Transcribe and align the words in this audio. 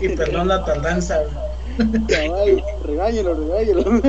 y, 0.00 0.08
perdón 0.10 0.48
la 0.48 0.64
tardanza. 0.64 1.22
Cabal, 2.08 2.62
regáñelo, 2.84 3.34
regáñelo. 3.34 4.00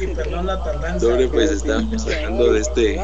y 0.00 0.06
perdón 0.08 0.46
la 0.46 0.62
tardanza. 0.64 1.00
Sobre, 1.00 1.28
pues 1.28 1.50
estamos 1.52 2.06
hablando 2.06 2.52
de 2.52 2.60
este, 2.60 3.00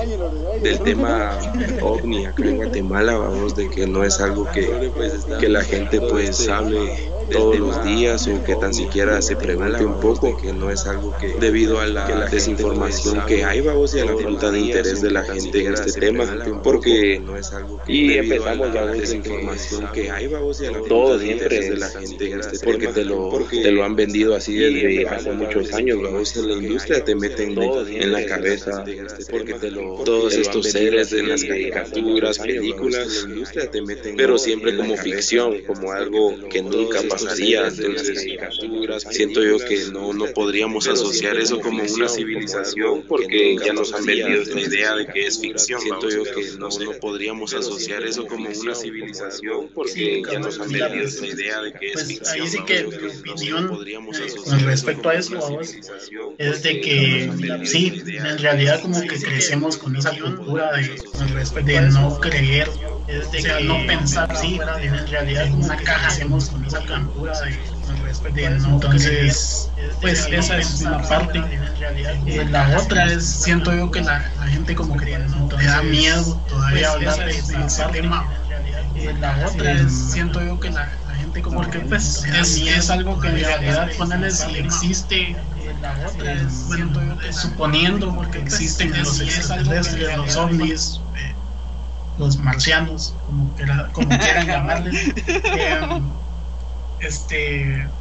del 0.63 0.81
tema 0.81 1.39
ovni 1.81 2.27
acá 2.27 2.45
en 2.45 2.57
Guatemala, 2.57 3.17
vamos, 3.17 3.55
de 3.55 3.71
que 3.71 3.87
no 3.87 4.03
es 4.05 4.21
algo 4.21 4.51
que, 4.51 4.91
que 5.39 5.49
la 5.49 5.63
gente 5.63 6.01
pues 6.01 6.49
hable 6.49 7.12
todos 7.33 7.59
los 7.59 7.85
días 7.85 8.29
o 8.29 8.45
que 8.45 8.55
tan 8.57 8.75
siquiera 8.75 9.21
se 9.23 9.37
pregunte 9.37 9.85
un 9.85 10.01
poco, 10.01 10.37
que 10.37 10.53
no 10.53 10.71
es 10.71 10.87
algo 10.87 11.15
que 11.19 11.35
debido 11.41 11.81
a 11.81 11.87
la 11.87 12.27
desinformación 12.27 13.25
que 13.27 13.45
hay, 13.45 13.61
vamos, 13.61 13.95
y 13.95 14.01
a 14.01 14.05
la 14.05 14.17
falta 14.17 14.51
de 14.51 14.61
interés 14.61 15.03
de 15.03 15.11
la 15.11 15.25
gente 15.25 15.67
en 15.67 15.75
este 15.75 16.01
tema, 16.01 16.25
porque 16.63 17.21
no 17.21 17.37
es 17.37 17.53
algo 17.53 17.81
y 17.87 18.15
empezamos 18.15 18.73
la 18.73 18.87
desinformación 18.87 19.89
que 19.93 20.11
hay, 20.11 20.27
vamos, 20.27 20.61
y 20.61 20.67
a 20.67 20.73
la 20.73 21.19
de 21.19 21.33
interés 21.33 21.71
de 21.71 21.77
la 21.77 21.89
gente 21.89 22.31
en 22.31 22.41
este 22.41 22.59
tema, 22.59 22.73
porque 22.73 22.89
te 22.89 23.05
lo, 23.05 23.47
te 23.51 23.73
lo 23.73 23.85
han 23.85 23.97
vendido 23.97 24.35
así 24.35 24.55
desde 24.55 25.07
hace 25.09 25.33
muchos 25.33 25.73
años, 25.73 26.01
vamos, 26.03 26.37
en 26.37 26.49
la 26.49 26.55
industria 26.55 27.05
te 27.05 27.15
meten 27.15 27.57
en 27.61 28.13
la 28.13 28.25
cabeza, 28.27 28.85
porque 29.31 29.55
te 29.55 29.71
lo, 29.71 30.03
todos 30.05 30.35
estos 30.35 30.71
seres 30.71 31.13
en 31.13 31.29
las 31.29 31.45
caricaturas, 31.45 32.39
películas, 32.39 33.27
pero 34.17 34.39
siempre 34.39 34.77
como 34.77 34.97
ficción, 34.97 35.63
como 35.67 35.93
algo 35.93 36.35
que 36.49 36.63
nunca 36.63 37.01
pasó 37.09 37.22
siento 39.11 39.43
yo 39.43 39.59
que 39.59 39.85
no, 39.93 40.13
no 40.13 40.27
podríamos 40.27 40.87
asociar 40.89 41.37
eso 41.37 41.61
como 41.61 41.83
una 41.83 42.09
civilización 42.09 43.03
porque 43.09 43.57
ya 43.65 43.73
nos 43.73 43.93
han 43.93 44.05
vendido 44.05 44.43
la 44.55 44.61
idea 44.61 44.95
de 44.95 45.07
que 45.07 45.27
es 45.27 45.41
ficción. 45.41 45.81
Siento 45.81 46.09
yo 46.11 46.25
que 46.25 46.59
no, 46.59 46.69
no 46.69 46.93
podríamos 47.01 47.55
asociar 47.55 48.03
eso 48.03 48.27
como 48.27 48.49
una 48.49 48.75
civilización 48.75 49.69
porque 49.75 50.23
ya 50.31 50.39
nos 50.39 50.59
han 50.61 50.71
vendido 50.71 51.09
la 51.21 51.27
idea 51.27 51.63
de 51.63 51.73
que 51.73 51.93
es 51.93 52.07
ficción. 52.07 52.43
Ahí 52.43 52.49
sí 52.49 52.59
que 52.65 52.85
mi 52.85 53.53
opinión 53.53 53.69
con 53.69 54.61
respecto 54.65 55.09
a 55.09 55.15
eso 55.15 55.61
es 56.39 56.63
de 56.63 56.81
que 56.81 57.31
sí, 57.65 58.03
en 58.07 58.39
realidad 58.39 58.81
como 58.81 59.01
que 59.01 59.21
crecemos 59.21 59.77
con 59.77 59.97
esa 59.97 60.11
cultura 60.19 60.73
de, 60.73 61.63
de 61.63 61.81
no 61.91 62.19
creer 62.21 62.69
es 63.09 63.31
de 63.33 63.65
no 63.65 63.87
pensar 63.87 64.35
sí, 64.37 64.59
en 64.83 65.07
realidad 65.09 65.53
una 65.53 65.77
caja 65.77 66.09
hacemos 66.09 66.51
con 66.51 66.65
esa 66.65 66.79
cultura 66.79 67.02
de, 68.35 68.45
entonces 68.45 69.71
pues 70.01 70.27
esa 70.31 70.59
es 70.59 70.81
una 70.83 71.03
parte. 71.03 71.43
Eh, 72.27 72.47
la 72.51 72.79
otra 72.79 73.07
es 73.07 73.25
siento 73.25 73.75
yo 73.75 73.91
que 73.91 74.01
la, 74.01 74.21
gente 74.49 74.75
como 74.75 74.97
que 74.97 75.07
te 75.07 75.67
da 75.67 75.83
miedo 75.83 76.41
todavía 76.49 76.93
hablar 76.93 77.19
de, 77.19 77.31
ese 77.31 77.85
tema. 77.93 78.27
eh, 78.95 79.15
la 79.21 79.47
otra 79.47 79.73
es 79.73 79.93
siento 79.93 80.43
yo 80.43 80.59
que 80.61 80.71
la, 80.71 80.89
gente 81.17 81.43
como 81.43 81.69
que 81.71 81.79
pues 81.81 82.25
es, 82.25 82.57
es 82.59 82.91
algo 82.91 83.19
que 83.21 83.29
en 83.29 83.41
realidad 83.41 83.91
ponerle 83.97 84.31
si 84.31 84.57
existe 84.57 85.37
que 86.19 87.33
suponiendo 87.33 88.15
porque 88.15 88.39
existen 88.39 88.91
los 88.99 89.21
extraterrestres 89.21 90.17
los 90.17 90.37
ovnis 90.37 91.01
los 92.19 92.37
marcianos, 92.39 93.15
como, 93.27 93.55
como 93.93 94.19
quieran 94.19 94.47
llamarles, 94.47 95.13
em, 95.27 96.03
este, 97.03 97.95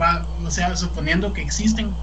va, 0.00 0.32
o 0.44 0.50
sea, 0.50 0.76
suponiendo 0.76 1.32
que 1.32 1.42
existen, 1.42 2.02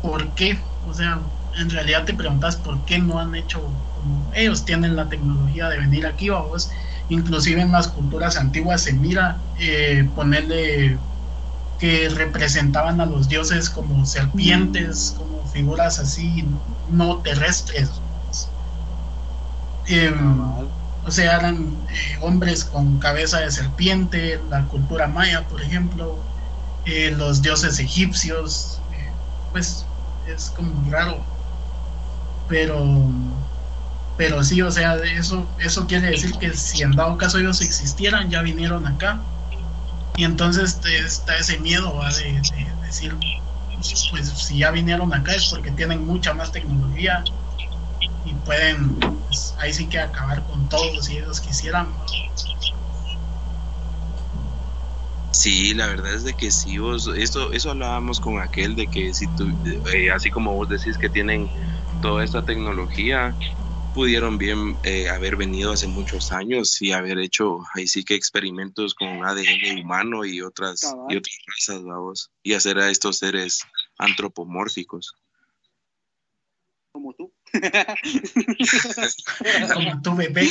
¿por 0.00 0.34
qué? 0.34 0.68
O 0.80 0.92
sea, 0.94 1.30
en 1.52 1.70
realidad 1.70 2.04
te 2.04 2.14
preguntas 2.14 2.56
por 2.56 2.84
qué 2.84 2.98
no 2.98 3.18
han 3.18 3.34
hecho, 3.34 3.86
como 3.90 4.30
ellos 4.34 4.64
tienen 4.64 4.96
la 4.96 5.08
tecnología 5.08 5.68
de 5.68 5.78
venir 5.78 6.06
aquí, 6.06 6.28
vamos, 6.30 6.70
inclusive 7.08 7.60
en 7.62 7.72
las 7.72 7.88
culturas 7.88 8.36
antiguas 8.36 8.82
se 8.82 8.92
mira 8.94 9.46
eh, 9.54 10.10
ponerle 10.14 11.04
que 11.78 12.08
representaban 12.10 13.00
a 13.00 13.06
los 13.06 13.28
dioses 13.28 13.70
como 13.70 14.06
serpientes, 14.06 15.12
como 15.16 15.46
figuras 15.46 15.98
así 16.00 16.44
no 16.86 17.22
terrestres, 17.22 18.04
Em, 19.84 20.77
o 21.08 21.10
sea, 21.10 21.36
eran 21.36 21.86
eh, 21.88 22.18
hombres 22.20 22.64
con 22.64 22.98
cabeza 22.98 23.40
de 23.40 23.50
serpiente, 23.50 24.40
la 24.50 24.66
cultura 24.66 25.08
maya, 25.08 25.48
por 25.48 25.62
ejemplo, 25.62 26.22
eh, 26.84 27.12
los 27.16 27.40
dioses 27.40 27.78
egipcios, 27.78 28.82
eh, 28.92 29.12
pues 29.50 29.86
es 30.26 30.50
como 30.50 30.90
raro, 30.90 31.24
pero, 32.46 33.10
pero 34.18 34.44
sí, 34.44 34.60
o 34.60 34.70
sea, 34.70 34.96
eso, 34.96 35.46
eso 35.58 35.86
quiere 35.86 36.10
decir 36.10 36.32
que 36.38 36.52
si 36.52 36.82
en 36.82 36.92
dado 36.92 37.16
caso 37.16 37.38
ellos 37.38 37.62
existieran, 37.62 38.28
ya 38.28 38.42
vinieron 38.42 38.86
acá, 38.86 39.18
y 40.14 40.24
entonces 40.24 40.78
está 40.84 41.38
ese 41.38 41.58
miedo 41.60 42.02
de 42.18 42.42
decir, 42.82 43.16
pues 44.10 44.28
si 44.28 44.58
ya 44.58 44.70
vinieron 44.72 45.14
acá 45.14 45.34
es 45.34 45.48
porque 45.48 45.70
tienen 45.70 46.04
mucha 46.04 46.34
más 46.34 46.52
tecnología, 46.52 47.24
y 48.28 48.34
pueden 48.34 48.94
pues, 48.98 49.54
ahí 49.58 49.72
sí 49.72 49.88
que 49.88 49.98
acabar 49.98 50.44
con 50.44 50.68
todos 50.68 51.06
si 51.06 51.16
ellos 51.16 51.40
quisieran. 51.40 51.96
Sí, 55.32 55.72
la 55.72 55.86
verdad 55.86 56.14
es 56.14 56.24
de 56.24 56.34
que 56.34 56.50
sí, 56.50 56.76
vos, 56.78 57.10
esto, 57.16 57.52
eso 57.52 57.70
hablábamos 57.70 58.20
con 58.20 58.40
aquel 58.40 58.76
de 58.76 58.88
que 58.88 59.14
si 59.14 59.28
tú, 59.28 59.46
eh, 59.94 60.10
así 60.10 60.30
como 60.30 60.52
vos 60.54 60.68
decís 60.68 60.98
que 60.98 61.08
tienen 61.08 61.48
toda 62.02 62.22
esta 62.22 62.44
tecnología, 62.44 63.34
pudieron 63.94 64.36
bien 64.36 64.78
eh, 64.82 65.08
haber 65.08 65.36
venido 65.36 65.72
hace 65.72 65.86
muchos 65.86 66.32
años 66.32 66.82
y 66.82 66.92
haber 66.92 67.18
hecho 67.18 67.60
ahí 67.74 67.86
sí 67.86 68.04
que 68.04 68.14
experimentos 68.14 68.94
con 68.94 69.24
ADN 69.24 69.80
humano 69.80 70.24
y 70.24 70.42
otras, 70.42 70.94
y 71.08 71.16
otras 71.16 71.38
razas, 71.46 71.82
vamos, 71.82 72.30
y 72.42 72.52
hacer 72.52 72.78
a 72.78 72.90
estos 72.90 73.18
seres 73.18 73.62
antropomórficos. 73.96 75.14
Como 79.74 80.02
tu 80.02 80.14
bebé. 80.16 80.46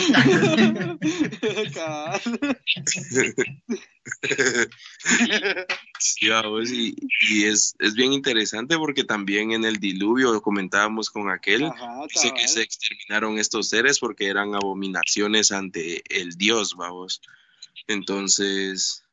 sí, 6.00 6.96
y, 7.30 7.44
es, 7.44 7.76
es, 7.80 7.94
bien 7.94 8.14
interesante 8.14 8.78
porque 8.78 9.04
también 9.04 9.52
en 9.52 9.66
el 9.66 9.78
diluvio 9.78 10.42
comentábamos 10.42 11.10
con 11.10 11.30
aquel, 11.30 11.70
dice 12.14 12.34
que 12.34 12.48
se 12.48 12.62
exterminaron 12.62 13.38
estos 13.38 13.70
seres 13.70 14.00
porque 14.00 14.28
eran 14.28 14.56
abominaciones 14.56 15.52
ante 15.52 16.04
el 16.10 16.32
Dios, 16.38 16.76
vamos. 16.76 17.22
Entonces... 17.88 19.04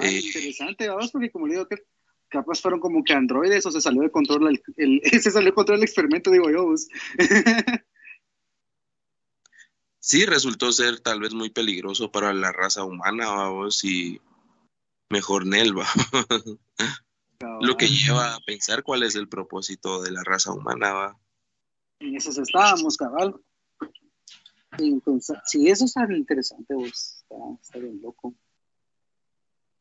Eh, 0.00 0.20
interesante, 0.24 0.88
vamos, 0.88 1.12
porque 1.12 1.30
como 1.30 1.46
le 1.46 1.54
digo, 1.54 1.68
que 1.68 1.76
capaz 2.30 2.60
fueron 2.60 2.80
como 2.80 3.04
que 3.04 3.12
androides 3.12 3.66
o 3.66 3.70
se 3.70 3.80
salió 3.80 4.02
de 4.02 4.10
control 4.10 4.60
el, 4.76 5.02
se 5.22 5.30
salió 5.30 5.50
de 5.50 5.54
control 5.54 5.78
el 5.78 5.84
experimento, 5.84 6.30
digo 6.30 6.50
yo. 6.50 6.66
Pues. 6.66 6.88
sí, 10.00 10.24
resultó 10.24 10.72
ser 10.72 11.00
tal 11.00 11.20
vez 11.20 11.34
muy 11.34 11.50
peligroso 11.50 12.10
para 12.10 12.32
la 12.32 12.52
raza 12.52 12.84
humana, 12.84 13.30
vamos, 13.30 13.84
y 13.84 14.20
mejor 15.10 15.46
Nelva. 15.46 15.86
Lo 17.62 17.76
que 17.76 17.88
lleva 17.88 18.34
a 18.34 18.40
pensar 18.40 18.82
cuál 18.82 19.02
es 19.02 19.14
el 19.14 19.28
propósito 19.28 20.02
de 20.02 20.10
la 20.10 20.22
raza 20.22 20.52
humana, 20.52 20.92
va. 20.92 21.20
En 21.98 22.16
eso 22.16 22.30
estábamos, 22.30 22.96
cabal. 22.96 23.34
Entonces, 24.78 25.38
sí, 25.46 25.68
eso 25.68 25.86
es 25.86 25.96
algo 25.96 26.14
interesante, 26.14 26.74
vos. 26.74 27.24
está 27.62 27.78
bien 27.78 28.00
loco. 28.02 28.34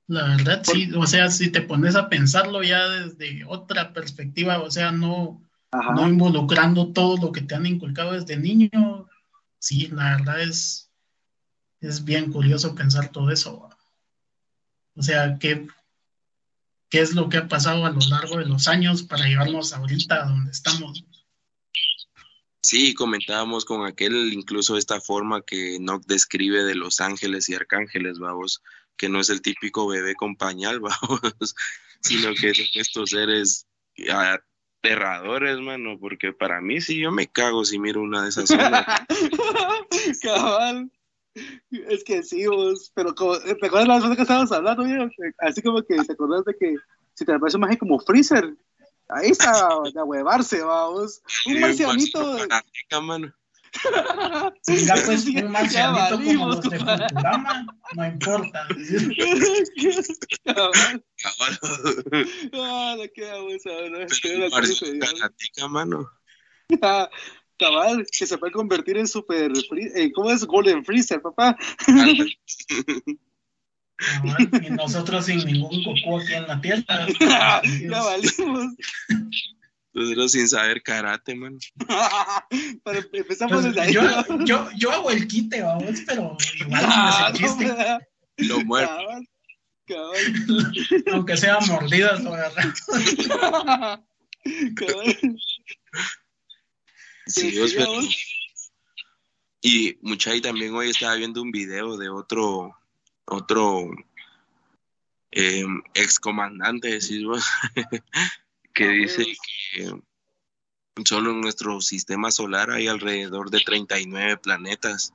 La 0.09 0.23
verdad, 0.23 0.63
sí, 0.63 0.89
o 0.95 1.05
sea, 1.05 1.29
si 1.29 1.51
te 1.51 1.61
pones 1.61 1.95
a 1.95 2.09
pensarlo 2.09 2.63
ya 2.63 2.83
desde 2.89 3.45
otra 3.45 3.93
perspectiva, 3.93 4.59
o 4.59 4.71
sea, 4.71 4.91
no, 4.91 5.47
no 5.71 6.07
involucrando 6.07 6.91
todo 6.93 7.17
lo 7.17 7.31
que 7.31 7.41
te 7.41 7.53
han 7.53 7.67
inculcado 7.67 8.13
desde 8.13 8.35
niño, 8.35 9.07
sí, 9.59 9.87
la 9.89 10.17
verdad 10.17 10.41
es, 10.41 10.89
es 11.79 12.05
bien 12.05 12.31
curioso 12.31 12.73
pensar 12.73 13.11
todo 13.11 13.29
eso. 13.29 13.69
O 14.95 15.03
sea, 15.03 15.37
¿qué, 15.37 15.67
¿qué 16.89 17.01
es 17.01 17.13
lo 17.13 17.29
que 17.29 17.37
ha 17.37 17.47
pasado 17.47 17.85
a 17.85 17.91
lo 17.91 18.01
largo 18.09 18.39
de 18.39 18.45
los 18.45 18.67
años 18.67 19.03
para 19.03 19.27
llevarnos 19.27 19.73
ahorita 19.73 20.23
a 20.23 20.25
donde 20.27 20.49
estamos? 20.49 21.05
Sí, 22.63 22.95
comentábamos 22.95 23.63
con 23.63 23.85
aquel 23.85 24.33
incluso 24.33 24.75
esta 24.75 24.99
forma 25.01 25.43
que 25.43 25.77
Nock 25.79 26.07
describe 26.07 26.63
de 26.63 26.73
los 26.73 26.99
ángeles 26.99 27.47
y 27.47 27.53
arcángeles, 27.53 28.17
vamos, 28.17 28.63
que 28.99 29.09
no 29.09 29.21
es 29.21 29.29
el 29.29 29.41
típico 29.41 29.87
bebé 29.87 30.13
con 30.13 30.35
pañal, 30.35 30.79
vamos, 30.81 31.55
sino 32.01 32.33
que 32.35 32.53
son 32.53 32.65
estos 32.75 33.09
seres 33.09 33.65
aterradores, 34.11 35.59
mano, 35.59 35.97
porque 35.99 36.33
para 36.33 36.61
mí 36.61 36.81
sí 36.81 36.99
yo 36.99 37.11
me 37.11 37.27
cago 37.27 37.65
si 37.65 37.79
miro 37.79 38.01
una 38.01 38.23
de 38.23 38.29
esas 38.29 38.47
zonas. 38.49 38.85
Cabal. 40.21 40.91
Es 41.71 42.03
que 42.03 42.23
sí, 42.23 42.45
vos, 42.47 42.91
pero 42.93 43.15
como, 43.15 43.39
¿te 43.39 43.51
acuerdas 43.51 43.83
de 43.83 43.87
la 43.87 44.01
zona 44.01 44.15
que 44.15 44.23
estábamos 44.23 44.51
hablando? 44.51 44.83
Así 45.37 45.61
como 45.61 45.81
que 45.83 45.95
te 45.95 46.13
acordás 46.13 46.43
de 46.43 46.55
que 46.59 46.75
si 47.13 47.23
te 47.23 47.33
aparece 47.33 47.57
un 47.57 47.75
como 47.77 47.99
Freezer, 47.99 48.53
ahí 49.07 49.29
está 49.29 49.69
de 49.93 50.03
huevarse, 50.03 50.61
vamos. 50.61 51.21
Un 51.45 51.61
marcianito. 51.61 52.37
Ya 54.67 54.95
pues 55.05 55.25
un 55.25 55.51
marcianito 55.51 56.17
como 56.17 56.47
los 56.47 56.61
de 56.61 56.79
Futurama, 56.79 57.65
no 57.95 58.05
importa. 58.05 58.67
Ah, 62.53 62.95
la 62.97 63.07
queda 63.07 63.41
mano. 65.69 66.09
Cabal, 67.59 68.05
que 68.17 68.25
se 68.25 68.37
puede 68.37 68.53
convertir 68.53 68.97
en 68.97 69.07
super, 69.07 69.51
eh, 69.95 70.11
¿cómo 70.13 70.31
es? 70.31 70.45
Golden 70.45 70.85
Freezer, 70.85 71.21
papá. 71.21 71.57
y 74.63 74.69
nosotros 74.69 75.25
sin 75.25 75.43
ningún 75.45 75.83
coco 75.83 76.19
aquí 76.19 76.33
en 76.33 76.47
la 76.47 76.61
tierra. 76.61 77.07
ya 77.19 78.01
valimos. 78.01 78.75
Nosotros 79.99 80.31
sin 80.31 80.47
saber 80.47 80.81
karate, 80.81 81.35
man. 81.35 81.59
Para 82.83 82.99
empezamos 83.11 83.51
pues, 83.51 83.65
desde 83.65 83.81
ahí. 83.81 83.93
Yo, 83.93 84.03
yo, 84.45 84.69
yo, 84.77 84.91
hago 84.91 85.11
el 85.11 85.27
quite, 85.27 85.61
vamos, 85.61 85.99
pero 86.07 86.37
igual 86.57 86.87
no 86.87 87.09
es 87.09 87.15
el 87.19 87.33
chiste. 87.33 87.75
Lo 88.37 88.63
muerto. 88.63 88.93
Aunque 91.11 91.35
sea 91.35 91.59
mordidas 91.67 92.23
o 92.23 92.33
agarradas. 92.33 92.81
Sí, 97.27 97.51
Dios 97.51 97.75
Y 99.61 99.97
Muchay 100.01 100.39
también 100.39 100.73
hoy 100.75 100.91
estaba 100.91 101.15
viendo 101.15 101.41
un 101.41 101.51
video 101.51 101.97
de 101.97 102.07
otro, 102.07 102.73
otro 103.25 103.89
eh, 105.31 105.65
excomandante, 105.93 106.87
decís 106.87 107.25
vos, 107.25 107.43
que 108.79 108.87
dice 108.87 109.25
que 109.73 109.93
solo 111.03 111.31
en 111.31 111.41
nuestro 111.41 111.81
sistema 111.81 112.31
solar 112.31 112.71
hay 112.71 112.87
alrededor 112.87 113.49
de 113.49 113.59
39 113.59 114.37
planetas. 114.37 115.13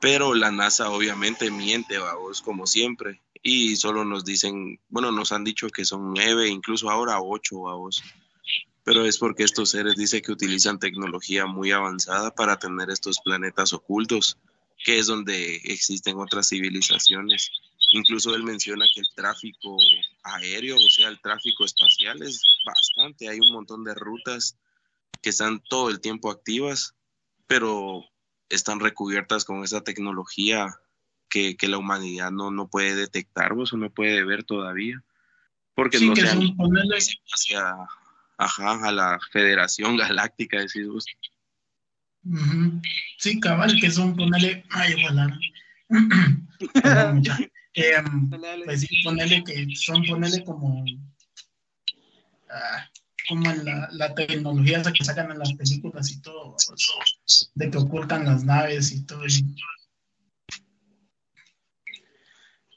Pero 0.00 0.34
la 0.34 0.50
NASA 0.50 0.90
obviamente 0.90 1.52
miente, 1.52 1.98
vos, 1.98 2.42
como 2.42 2.66
siempre. 2.66 3.22
Y 3.40 3.76
solo 3.76 4.04
nos 4.04 4.24
dicen, 4.24 4.80
bueno, 4.88 5.12
nos 5.12 5.30
han 5.30 5.44
dicho 5.44 5.68
que 5.68 5.84
son 5.84 6.12
nueve, 6.12 6.48
incluso 6.48 6.90
ahora 6.90 7.20
ocho, 7.20 7.58
vos. 7.58 8.02
Pero 8.82 9.04
es 9.04 9.16
porque 9.16 9.44
estos 9.44 9.70
seres 9.70 9.94
dicen 9.94 10.20
que 10.22 10.32
utilizan 10.32 10.80
tecnología 10.80 11.46
muy 11.46 11.70
avanzada 11.70 12.34
para 12.34 12.58
tener 12.58 12.90
estos 12.90 13.20
planetas 13.24 13.72
ocultos, 13.72 14.38
que 14.84 14.98
es 14.98 15.06
donde 15.06 15.54
existen 15.66 16.18
otras 16.18 16.48
civilizaciones. 16.48 17.48
Incluso 17.92 18.34
él 18.34 18.42
menciona 18.42 18.86
que 18.92 19.00
el 19.00 19.08
tráfico 19.14 19.76
aéreo, 20.22 20.76
o 20.76 20.90
sea, 20.90 21.08
el 21.08 21.20
tráfico 21.20 21.64
espacial 21.64 22.22
es 22.22 22.42
bastante. 22.64 23.28
Hay 23.28 23.38
un 23.38 23.52
montón 23.52 23.84
de 23.84 23.94
rutas 23.94 24.56
que 25.20 25.28
están 25.30 25.60
todo 25.68 25.90
el 25.90 26.00
tiempo 26.00 26.30
activas, 26.30 26.94
pero 27.46 28.02
están 28.48 28.80
recubiertas 28.80 29.44
con 29.44 29.62
esa 29.62 29.82
tecnología 29.82 30.74
que, 31.28 31.56
la 31.62 31.78
humanidad 31.78 32.30
no, 32.30 32.50
no 32.50 32.68
puede 32.68 32.94
detectar 32.94 33.52
o 33.52 33.64
no 33.76 33.90
puede 33.90 34.24
ver 34.24 34.44
todavía. 34.44 35.02
Porque 35.74 36.00
no 36.00 36.16
se 36.16 36.28
han 36.28 36.56
hacia, 37.32 37.74
ajá, 38.38 38.88
a 38.88 38.92
la 38.92 39.20
Federación 39.32 39.98
Galáctica, 39.98 40.58
decís 40.58 40.86
vos. 40.88 41.06
Sí, 43.18 43.38
cabal, 43.40 43.78
que 43.80 43.90
son 43.90 44.16
ponerle. 44.16 44.64
Ay, 44.70 44.94
bueno. 45.02 45.38
Eh, 47.74 47.94
pues 48.64 48.80
sí, 48.80 48.88
ponerle 49.02 49.42
que 49.44 49.66
son 49.74 50.04
ponerle 50.04 50.44
como. 50.44 50.84
Ah, 52.50 52.88
como 53.28 53.50
en 53.50 53.64
la, 53.64 53.88
la 53.92 54.14
tecnología 54.14 54.82
que 54.82 55.04
sacan 55.04 55.30
en 55.30 55.38
las 55.38 55.54
películas 55.54 56.10
y 56.10 56.20
todo, 56.20 56.56
de 57.54 57.70
que 57.70 57.78
ocultan 57.78 58.24
las 58.24 58.44
naves 58.44 58.92
y 58.92 59.06
todo. 59.06 59.22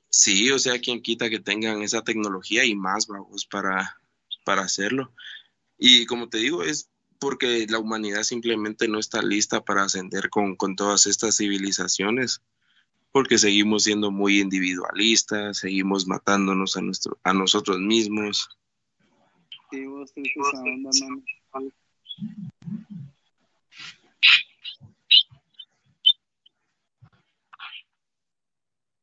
Sí, 0.10 0.50
o 0.52 0.60
sea, 0.60 0.80
quien 0.80 1.02
quita 1.02 1.30
que 1.30 1.40
tengan 1.40 1.82
esa 1.82 2.04
tecnología 2.04 2.64
y 2.64 2.74
más, 2.74 3.08
vamos, 3.08 3.46
para, 3.46 4.00
para 4.46 4.62
hacerlo. 4.62 5.14
Y 5.78 6.06
como 6.06 6.30
te 6.30 6.38
digo, 6.38 6.64
es 6.64 6.90
porque 7.20 7.66
la 7.68 7.80
humanidad 7.80 8.24
simplemente 8.24 8.88
no 8.88 9.00
está 9.00 9.22
lista 9.22 9.66
para 9.66 9.84
ascender 9.84 10.30
con, 10.30 10.56
con 10.56 10.76
todas 10.76 11.06
estas 11.06 11.38
civilizaciones, 11.38 12.42
porque 13.16 13.38
seguimos 13.38 13.84
siendo 13.86 14.12
muy 14.12 14.42
individualistas, 14.42 15.60
seguimos 15.60 16.06
matándonos 16.06 16.76
a, 16.76 16.82
nuestro, 16.82 17.18
a 17.24 17.32
nosotros 17.32 17.80
mismos. 17.80 18.50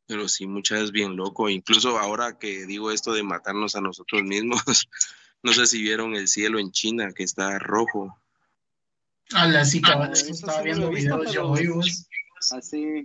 Pero 0.07 0.29
sí, 0.29 0.47
muchas 0.47 0.81
veces 0.81 0.93
bien 0.93 1.17
loco. 1.17 1.49
Incluso 1.49 1.99
ahora 1.99 2.39
que 2.39 2.67
digo 2.67 2.91
esto 2.91 3.15
de 3.15 3.23
matarnos 3.23 3.77
a 3.77 3.81
nosotros 3.81 4.23
mismos, 4.25 4.63
no 5.43 5.55
sé 5.55 5.65
si 5.65 5.81
vieron 5.81 6.17
el 6.17 6.29
cielo 6.29 6.59
en 6.59 6.71
China 6.71 7.15
que 7.15 7.23
está 7.23 7.59
rojo. 7.59 8.15
Ah, 9.33 9.47
la 9.47 9.65
sí, 9.65 9.81
cabal, 9.81 10.13
estaba 10.13 10.61
viendo 10.61 10.91
videos 10.91 11.33
yo 11.33 11.49
hoy, 11.49 11.71
Así. 12.51 13.05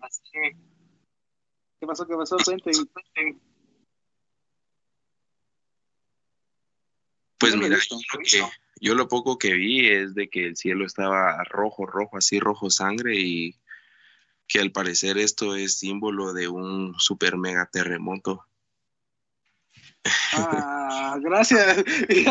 ¿Qué 1.80 1.86
pasó? 1.86 2.08
¿Qué 2.08 2.16
pasó? 2.16 2.38
Cuenten. 2.44 3.40
Pues 7.40 7.56
mira, 7.56 7.78
yo 8.82 8.96
lo, 8.96 9.08
poco 9.08 9.38
que 9.38 9.54
vi 9.54 9.88
es 9.88 10.16
de 10.16 10.28
que 10.28 10.48
el 10.48 10.58
cielo 10.58 10.86
estaba 10.86 11.44
rojo, 11.44 11.86
rojo, 11.86 12.18
así 12.18 12.40
rojo 12.40 12.72
sangre 12.72 13.16
y 13.16 13.56
que 14.48 14.60
al 14.60 14.72
parecer 14.72 15.20
esto 15.20 15.56
es 15.56 15.78
símbolo 15.78 16.34
de 16.34 16.48
un 16.48 16.96
super 16.98 17.38
mega 17.38 17.70
terremoto. 17.72 18.47
Ah, 20.34 21.18
gracias. 21.22 21.84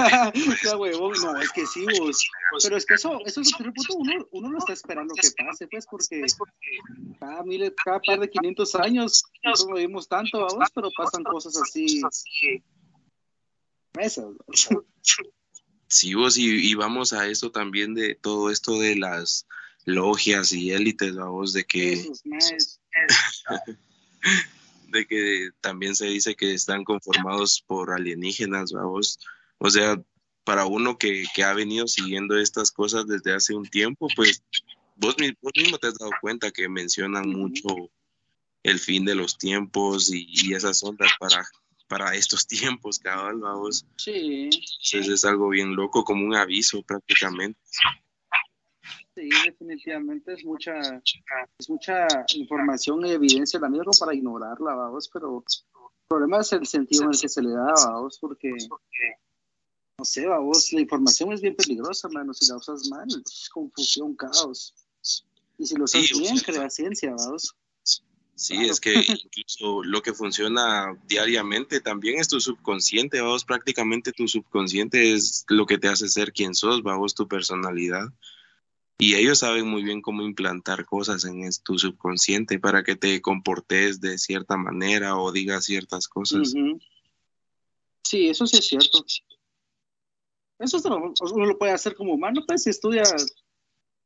ya, 0.64 0.76
huevón. 0.76 1.14
No, 1.22 1.40
es 1.40 1.52
que 1.52 1.66
sí, 1.66 1.84
vos. 1.98 2.24
Pero 2.62 2.76
es 2.76 2.86
que 2.86 2.94
eso, 2.94 3.18
eso 3.24 3.40
es 3.40 3.52
terremoto, 3.56 3.94
uno, 3.96 4.12
uno 4.32 4.50
lo 4.50 4.58
está 4.58 4.72
esperando 4.72 5.14
que 5.14 5.28
pase, 5.44 5.66
pues, 5.68 5.86
porque 5.86 6.22
cada, 7.18 7.42
mil, 7.42 7.74
cada 7.84 8.00
par 8.00 8.20
de 8.20 8.30
500 8.30 8.74
años 8.76 9.24
no 9.42 9.52
lo 9.70 9.76
vimos 9.76 10.08
tanto, 10.08 10.40
vamos, 10.40 10.68
pero 10.74 10.90
pasan 10.96 11.24
cosas 11.24 11.56
así. 11.60 12.00
Mesas. 13.94 14.26
Sí, 15.88 16.14
vos, 16.14 16.36
y, 16.36 16.74
vamos 16.74 17.12
a 17.12 17.28
eso 17.28 17.50
también 17.50 17.94
de 17.94 18.14
todo 18.14 18.50
esto 18.50 18.78
de 18.78 18.96
las 18.96 19.46
logias 19.84 20.52
y 20.52 20.72
élites, 20.72 21.14
vamos, 21.14 21.52
de 21.52 21.64
que... 21.64 22.04
de 24.86 25.06
que 25.06 25.50
también 25.60 25.94
se 25.94 26.06
dice 26.06 26.34
que 26.34 26.54
están 26.54 26.84
conformados 26.84 27.62
por 27.66 27.92
alienígenas, 27.92 28.72
vamos. 28.72 29.18
O 29.58 29.70
sea, 29.70 30.00
para 30.44 30.66
uno 30.66 30.98
que, 30.98 31.24
ha 31.44 31.52
venido 31.52 31.86
siguiendo 31.88 32.38
estas 32.38 32.70
cosas 32.70 33.06
desde 33.06 33.34
hace 33.34 33.54
un 33.54 33.66
tiempo, 33.66 34.08
pues 34.14 34.42
vos, 34.96 35.16
mismo 35.18 35.78
te 35.78 35.88
has 35.88 35.94
dado 35.98 36.12
cuenta 36.20 36.50
que 36.50 36.68
mencionan 36.68 37.28
mucho 37.28 37.68
el 38.62 38.78
fin 38.78 39.04
de 39.04 39.14
los 39.14 39.38
tiempos 39.38 40.12
y, 40.12 40.26
y 40.28 40.54
esas 40.54 40.82
ondas 40.82 41.10
para 41.18 41.46
para 41.88 42.14
estos 42.14 42.46
tiempos, 42.46 42.98
cabal, 42.98 43.38
vamos. 43.38 43.86
Sí. 43.96 44.50
Entonces 44.92 45.08
es 45.08 45.24
algo 45.24 45.48
bien 45.48 45.74
loco, 45.74 46.04
como 46.04 46.24
un 46.24 46.34
aviso 46.34 46.82
prácticamente. 46.82 47.58
Sí, 49.16 49.30
definitivamente 49.46 50.34
es 50.34 50.44
mucha, 50.44 50.78
es 51.58 51.70
mucha 51.70 52.06
información 52.34 53.06
y 53.06 53.12
evidencia 53.12 53.58
también 53.58 53.82
como 53.82 53.98
para 53.98 54.14
ignorarla, 54.14 54.74
vamos, 54.74 55.08
pero 55.10 55.42
el 55.48 56.06
problema 56.06 56.40
es 56.40 56.52
el 56.52 56.66
sentido 56.66 57.04
en 57.04 57.14
el 57.14 57.18
que 57.18 57.30
se 57.30 57.40
le 57.40 57.48
da, 57.48 57.72
vamos, 57.86 58.18
porque, 58.18 58.50
no 59.98 60.04
sé, 60.04 60.26
vamos, 60.26 60.70
la 60.74 60.82
información 60.82 61.32
es 61.32 61.40
bien 61.40 61.56
peligrosa, 61.56 62.10
mano, 62.10 62.34
si 62.34 62.46
la 62.46 62.58
usas 62.58 62.90
mal, 62.90 63.08
es 63.08 63.48
confusión, 63.48 64.14
caos. 64.16 64.74
Y 65.56 65.64
si 65.64 65.76
lo 65.76 65.84
usas 65.84 66.10
bien, 66.10 66.36
crea 66.40 66.68
ciencia, 66.68 67.14
vamos. 67.16 67.56
Sí, 68.34 68.66
es 68.66 68.78
que 68.80 68.92
incluso 68.96 69.82
lo 69.82 70.02
que 70.02 70.12
funciona 70.12 70.94
diariamente 71.08 71.80
también 71.80 72.20
es 72.20 72.28
tu 72.28 72.38
subconsciente, 72.38 73.22
vamos, 73.22 73.46
prácticamente 73.46 74.12
tu 74.12 74.28
subconsciente 74.28 75.14
es 75.14 75.46
lo 75.48 75.64
que 75.64 75.78
te 75.78 75.88
hace 75.88 76.06
ser 76.06 76.34
quien 76.34 76.54
sos, 76.54 76.82
vamos, 76.82 77.14
tu 77.14 77.26
personalidad. 77.26 78.08
Y 78.98 79.14
ellos 79.14 79.40
saben 79.40 79.68
muy 79.68 79.82
bien 79.82 80.00
cómo 80.00 80.22
implantar 80.22 80.86
cosas 80.86 81.24
en 81.24 81.48
tu 81.62 81.78
subconsciente 81.78 82.58
para 82.58 82.82
que 82.82 82.96
te 82.96 83.20
comportes 83.20 84.00
de 84.00 84.16
cierta 84.18 84.56
manera 84.56 85.18
o 85.18 85.32
digas 85.32 85.64
ciertas 85.64 86.08
cosas. 86.08 86.54
Sí, 88.04 88.28
eso 88.28 88.46
sí 88.46 88.58
es 88.58 88.66
cierto. 88.66 89.04
Eso 90.58 90.78
uno 91.34 91.44
lo 91.44 91.58
puede 91.58 91.72
hacer 91.72 91.94
como 91.94 92.14
humano, 92.14 92.42
pues 92.46 92.62
si 92.62 92.70
estudia 92.70 93.02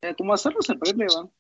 eh, 0.03 0.14
cómo 0.18 0.34
hacerlo, 0.34 0.61
se 0.62 0.72
aprende, 0.72 1.07
va 1.07 1.30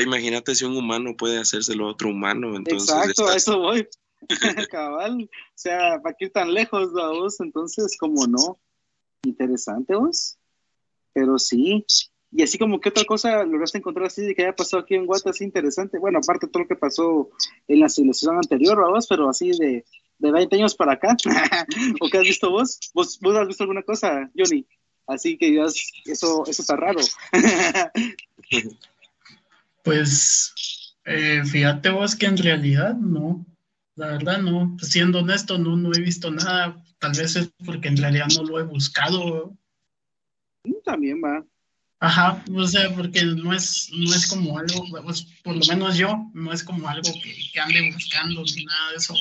imagínate 0.00 0.54
si 0.54 0.64
un 0.64 0.76
humano 0.76 1.16
puede 1.16 1.38
hacérselo 1.38 1.86
a 1.86 1.90
otro 1.90 2.10
humano. 2.10 2.56
Entonces 2.56 2.88
Exacto, 2.88 3.28
a 3.28 3.36
eso 3.36 3.58
voy. 3.58 3.88
Cabal. 4.70 5.22
O 5.22 5.52
sea, 5.54 6.00
¿para 6.02 6.14
qué 6.14 6.26
ir 6.26 6.32
tan 6.32 6.52
lejos, 6.52 6.92
vos? 6.92 7.40
Entonces, 7.40 7.96
como 7.98 8.26
no. 8.26 8.58
Interesante, 9.24 9.94
vos. 9.94 10.38
Pero 11.12 11.38
sí. 11.38 11.84
Y 12.36 12.42
así 12.42 12.58
como 12.58 12.78
que 12.80 12.90
otra 12.90 13.04
cosa 13.04 13.44
lograste 13.44 13.78
encontrar 13.78 14.08
así 14.08 14.20
de 14.20 14.34
que 14.34 14.42
haya 14.42 14.54
pasado 14.54 14.82
aquí 14.82 14.94
en 14.94 15.06
Guata 15.06 15.30
así 15.30 15.42
interesante. 15.42 15.98
Bueno, 15.98 16.18
aparte 16.18 16.44
de 16.44 16.52
todo 16.52 16.64
lo 16.64 16.68
que 16.68 16.76
pasó 16.76 17.30
en 17.66 17.80
la 17.80 17.88
civilización 17.88 18.36
anterior, 18.36 18.78
vos, 18.90 19.06
pero 19.08 19.30
así 19.30 19.52
de, 19.58 19.86
de 20.18 20.32
20 20.32 20.54
años 20.56 20.74
para 20.74 20.92
acá. 20.92 21.16
¿O 22.00 22.10
qué 22.10 22.18
has 22.18 22.24
visto 22.24 22.50
vos? 22.50 22.78
vos? 22.92 23.18
¿Vos 23.22 23.36
has 23.36 23.46
visto 23.46 23.64
alguna 23.64 23.82
cosa, 23.82 24.30
Johnny? 24.36 24.66
Así 25.06 25.38
que 25.38 25.46
digas, 25.46 25.76
eso, 26.04 26.44
eso 26.46 26.60
está 26.60 26.76
raro. 26.76 27.00
pues 29.82 30.94
eh, 31.06 31.42
fíjate 31.42 31.88
vos 31.88 32.16
que 32.16 32.26
en 32.26 32.36
realidad 32.36 32.96
no. 32.96 33.46
La 33.94 34.08
verdad 34.08 34.42
no. 34.42 34.76
Siendo 34.82 35.20
honesto, 35.20 35.56
no, 35.56 35.74
no 35.74 35.90
he 35.94 36.02
visto 36.02 36.30
nada. 36.30 36.84
Tal 36.98 37.12
vez 37.12 37.34
es 37.36 37.50
porque 37.64 37.88
en 37.88 37.96
realidad 37.96 38.26
no 38.36 38.42
lo 38.42 38.60
he 38.60 38.62
buscado. 38.62 39.56
Mm, 40.64 40.82
también 40.84 41.22
va. 41.24 41.42
Ajá, 41.98 42.44
o 42.54 42.66
sea, 42.66 42.94
porque 42.94 43.22
no 43.24 43.54
es, 43.54 43.88
no 43.92 44.14
es 44.14 44.26
como 44.26 44.58
algo, 44.58 44.86
pues, 45.02 45.26
por 45.42 45.56
lo 45.56 45.64
menos 45.66 45.96
yo, 45.96 46.30
no 46.34 46.52
es 46.52 46.62
como 46.62 46.86
algo 46.88 47.10
que, 47.22 47.34
que 47.52 47.60
ande 47.60 47.90
buscando 47.90 48.42
ni 48.42 48.64
nada 48.66 48.90
de 48.90 48.96
eso. 48.96 49.14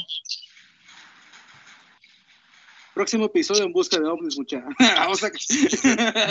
Próximo 2.93 3.26
episodio 3.26 3.63
en 3.63 3.73
busca 3.73 3.97
de 3.97 4.05
ovnis, 4.05 4.38
mucha. 4.38 4.63
Vamos 4.80 5.23
a... 5.23 5.30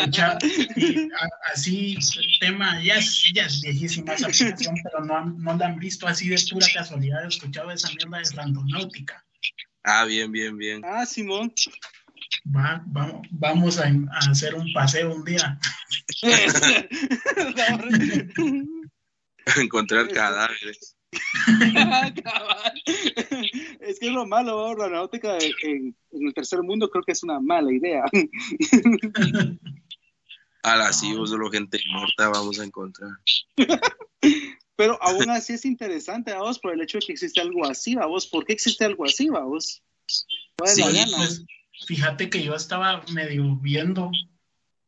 mucha 0.07 0.39
y 0.77 1.09
así, 1.53 1.95
el 1.95 2.39
tema, 2.41 2.83
ya 2.83 2.97
es, 2.97 3.23
ya 3.35 3.45
es 3.45 3.61
viejísima 3.63 4.15
esa 4.15 4.27
aplicación, 4.27 4.75
pero 4.83 5.05
no, 5.05 5.27
no 5.27 5.57
la 5.57 5.67
han 5.67 5.79
visto 5.79 6.07
así 6.07 6.29
de 6.29 6.37
pura 6.51 6.67
casualidad, 6.75 7.25
he 7.25 7.29
escuchado 7.29 7.71
esa 7.71 7.89
mierda 7.89 8.19
de 8.19 8.37
randonáutica. 8.37 9.25
Ah, 9.83 10.05
bien, 10.05 10.33
bien, 10.33 10.57
bien. 10.57 10.83
Ah, 10.85 11.05
Simón. 11.05 11.53
Va, 12.55 12.83
vamos, 12.87 13.27
vamos 13.31 13.79
a, 13.79 13.87
a, 13.87 14.31
hacer 14.31 14.55
un 14.55 14.71
paseo 14.73 15.15
un 15.15 15.25
día. 15.25 15.59
Encontrar 19.57 20.09
cadáveres. 20.09 20.97
es 23.81 23.99
que 23.99 24.07
es 24.07 24.13
lo 24.13 24.27
malo, 24.27 24.75
la 24.75 24.89
náutica 24.89 25.39
en, 25.39 25.97
en, 26.11 26.27
el 26.27 26.35
tercer 26.35 26.63
mundo 26.63 26.91
creo 26.91 27.05
que 27.05 27.13
es 27.13 27.23
una 27.23 27.41
mala 27.41 27.73
idea. 27.73 28.05
A 30.63 30.77
la 30.77 30.93
sí, 30.93 31.15
vos 31.15 31.31
solo 31.31 31.51
gente 31.51 31.79
muerta 31.93 32.29
vamos 32.29 32.59
a 32.59 32.65
encontrar. 32.65 33.11
Pero 34.77 35.01
aún 35.03 35.31
así 35.31 35.53
es 35.53 35.65
interesante, 35.65 36.35
vos, 36.35 36.59
por 36.59 36.73
el 36.73 36.83
hecho 36.83 36.99
de 36.99 37.07
que 37.07 37.13
existe 37.13 37.41
algo 37.41 37.65
así, 37.67 37.95
vos. 37.95 38.27
¿Por 38.27 38.45
qué 38.45 38.55
existe 38.55 38.85
algo 38.85 39.05
así, 39.05 39.29
vos? 39.29 39.83
Sí, 40.07 40.25
pues, 40.57 41.45
fíjate 41.87 42.31
que 42.31 42.43
yo 42.43 42.55
estaba 42.55 43.03
medio 43.13 43.57
viendo, 43.57 44.11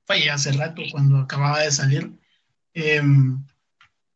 fue 0.06 0.30
hace 0.30 0.52
rato 0.52 0.82
cuando 0.90 1.18
acababa 1.18 1.60
de 1.60 1.72
salir, 1.72 2.18
eh, 2.74 3.02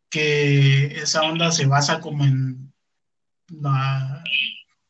que 0.08 0.86
esa 1.00 1.22
onda 1.22 1.50
se 1.52 1.66
basa 1.66 2.00
como 2.00 2.24
en 2.24 2.72
la, 3.48 4.22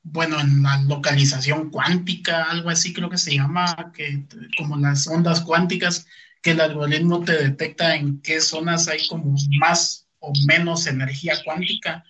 bueno, 0.02 0.40
en 0.40 0.62
la 0.62 0.82
localización 0.82 1.70
cuántica, 1.70 2.44
algo 2.44 2.70
así 2.70 2.92
creo 2.92 3.10
que 3.10 3.18
se 3.18 3.34
llama, 3.34 3.92
que 3.94 4.26
como 4.56 4.76
las 4.76 5.06
ondas 5.06 5.42
cuánticas, 5.42 6.06
que 6.42 6.52
el 6.52 6.60
algoritmo 6.60 7.22
te 7.22 7.32
detecta 7.32 7.94
en 7.94 8.20
qué 8.22 8.40
zonas 8.40 8.88
hay 8.88 9.06
como 9.08 9.34
más 9.58 10.08
o 10.20 10.32
menos 10.46 10.86
energía 10.86 11.34
cuántica, 11.44 12.04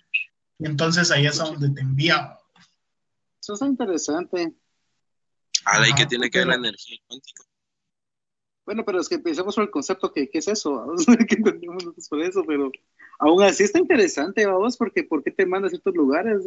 y 0.57 0.65
entonces 0.65 1.11
ahí 1.11 1.25
es 1.25 1.39
a 1.39 1.45
donde 1.45 1.69
te 1.69 1.81
envía. 1.81 2.37
Eso 3.41 3.55
es 3.55 3.61
interesante. 3.61 4.53
Ah, 5.65 5.87
¿y 5.87 5.93
qué 5.93 6.05
tiene 6.05 6.29
que 6.29 6.39
ver 6.39 6.47
la 6.47 6.55
energía 6.55 6.97
cuántica? 7.07 7.43
Bueno, 8.65 8.83
pero 8.85 9.01
es 9.01 9.09
que 9.09 9.19
pensemos 9.19 9.55
por 9.55 9.63
el 9.63 9.71
concepto 9.71 10.13
que 10.13 10.29
qué 10.29 10.37
es 10.37 10.47
eso, 10.47 10.85
que 11.27 11.35
entendemos 11.35 11.83
por 12.09 12.21
eso, 12.21 12.43
pero 12.45 12.71
aún 13.19 13.43
así 13.43 13.63
está 13.63 13.79
interesante, 13.79 14.45
vamos, 14.45 14.77
porque 14.77 15.03
¿por 15.03 15.23
qué 15.23 15.31
te 15.31 15.45
manda 15.45 15.67
a 15.67 15.69
ciertos 15.69 15.95
lugares? 15.95 16.43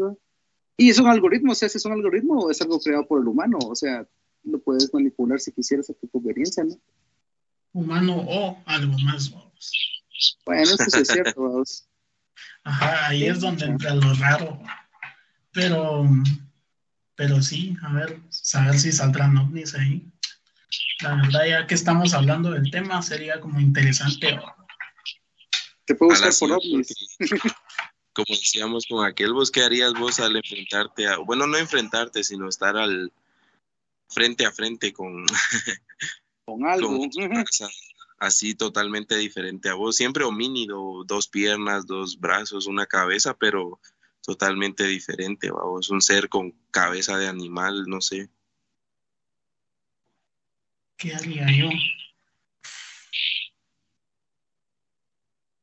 Y 0.76 0.90
es 0.90 0.98
un 0.98 1.08
algoritmo, 1.08 1.52
o 1.52 1.54
sea, 1.54 1.68
si 1.68 1.78
es 1.78 1.84
un 1.84 1.92
algoritmo 1.92 2.38
o 2.38 2.50
es 2.50 2.60
algo 2.62 2.78
creado 2.80 3.06
por 3.06 3.20
el 3.20 3.28
humano, 3.28 3.58
o 3.58 3.74
sea, 3.74 4.06
lo 4.44 4.58
puedes 4.60 4.92
manipular 4.92 5.40
si 5.40 5.52
quisieras 5.52 5.90
a 5.90 5.94
tu 5.94 6.08
conveniencia, 6.08 6.64
¿no? 6.64 6.76
Humano 7.72 8.24
o 8.28 8.62
algo 8.66 8.96
más, 9.00 9.32
vamos. 9.32 9.72
Bueno, 10.46 10.62
eso 10.62 10.76
sí 10.88 11.00
es 11.00 11.08
cierto, 11.08 11.42
vamos. 11.42 11.88
Ajá, 12.62 13.08
ahí 13.08 13.26
es 13.26 13.40
donde 13.40 13.66
entra 13.66 13.94
lo 13.94 14.14
raro. 14.14 14.58
Pero, 15.52 16.06
pero 17.16 17.42
sí, 17.42 17.76
a 17.82 17.92
ver, 17.92 18.20
saber 18.30 18.78
si 18.78 18.92
saldrán 18.92 19.36
ovnis 19.36 19.74
ahí. 19.74 20.06
La 21.02 21.14
verdad, 21.16 21.46
ya 21.46 21.66
que 21.66 21.74
estamos 21.74 22.14
hablando 22.14 22.50
del 22.50 22.70
tema, 22.70 23.00
sería 23.02 23.40
como 23.40 23.60
interesante 23.60 24.38
te 25.84 25.94
puedo 25.94 26.10
buscar 26.10 26.32
por 26.38 26.60
Como 28.12 28.26
decíamos 28.28 28.86
con 28.86 29.04
aquel, 29.04 29.32
vos 29.32 29.50
qué 29.50 29.62
harías 29.62 29.92
vos 29.94 30.20
al 30.20 30.36
enfrentarte 30.36 31.08
a, 31.08 31.18
bueno, 31.18 31.46
no 31.46 31.58
enfrentarte, 31.58 32.22
sino 32.22 32.48
estar 32.48 32.76
al 32.76 33.12
frente 34.08 34.46
a 34.46 34.52
frente 34.52 34.92
con, 34.92 35.26
con 36.44 36.64
algo. 36.66 37.06
así 38.18 38.54
totalmente 38.54 39.16
diferente 39.16 39.68
a 39.68 39.74
vos, 39.74 39.96
siempre 39.96 40.24
homínido, 40.24 41.02
dos 41.04 41.26
piernas, 41.26 41.86
dos 41.86 42.18
brazos, 42.20 42.66
una 42.66 42.86
cabeza, 42.86 43.34
pero 43.34 43.80
totalmente 44.24 44.84
diferente, 44.86 45.50
vos, 45.50 45.90
un 45.90 46.00
ser 46.00 46.28
con 46.28 46.52
cabeza 46.70 47.16
de 47.16 47.28
animal, 47.28 47.84
no 47.86 48.00
sé. 48.00 48.30
¿Qué 50.96 51.14
haría 51.14 51.46
yo? 51.50 51.68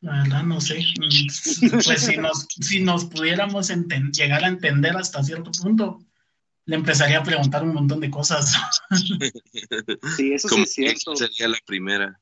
La 0.02 0.24
verdad 0.24 0.44
no 0.44 0.60
sé. 0.60 0.84
Pues 1.84 2.06
si 2.06 2.18
nos, 2.18 2.48
si 2.60 2.82
nos 2.82 3.06
pudiéramos 3.06 3.72
llegar 4.14 4.44
a 4.44 4.48
entender 4.48 4.96
hasta 4.98 5.24
cierto 5.24 5.52
punto, 5.52 6.00
le 6.66 6.76
empezaría 6.76 7.20
a 7.20 7.24
preguntar 7.24 7.64
un 7.64 7.74
montón 7.74 8.00
de 8.00 8.10
cosas. 8.10 8.56
Sí, 10.18 10.34
eso 10.34 10.50
sí 10.50 10.62
es 10.62 10.74
cierto. 10.74 11.16
Sería 11.16 11.48
la 11.48 11.58
primera. 11.66 12.20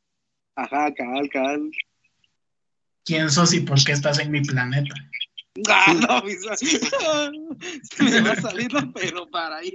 Ajá, 0.56 0.94
cabal, 0.94 1.30
cabal. 1.30 1.72
¿Quién 3.06 3.30
sos 3.30 3.54
y 3.54 3.62
por 3.62 3.84
qué 3.84 3.94
estás 3.94 4.20
en 4.20 4.32
mi 4.32 4.42
planeta? 4.42 4.94
Ah, 5.68 5.94
no, 5.94 6.24
me 6.24 8.22
va 8.22 8.32
a 8.32 8.42
salir, 8.42 8.72
pero 8.94 9.30
para 9.30 9.58
ahí. 9.58 9.74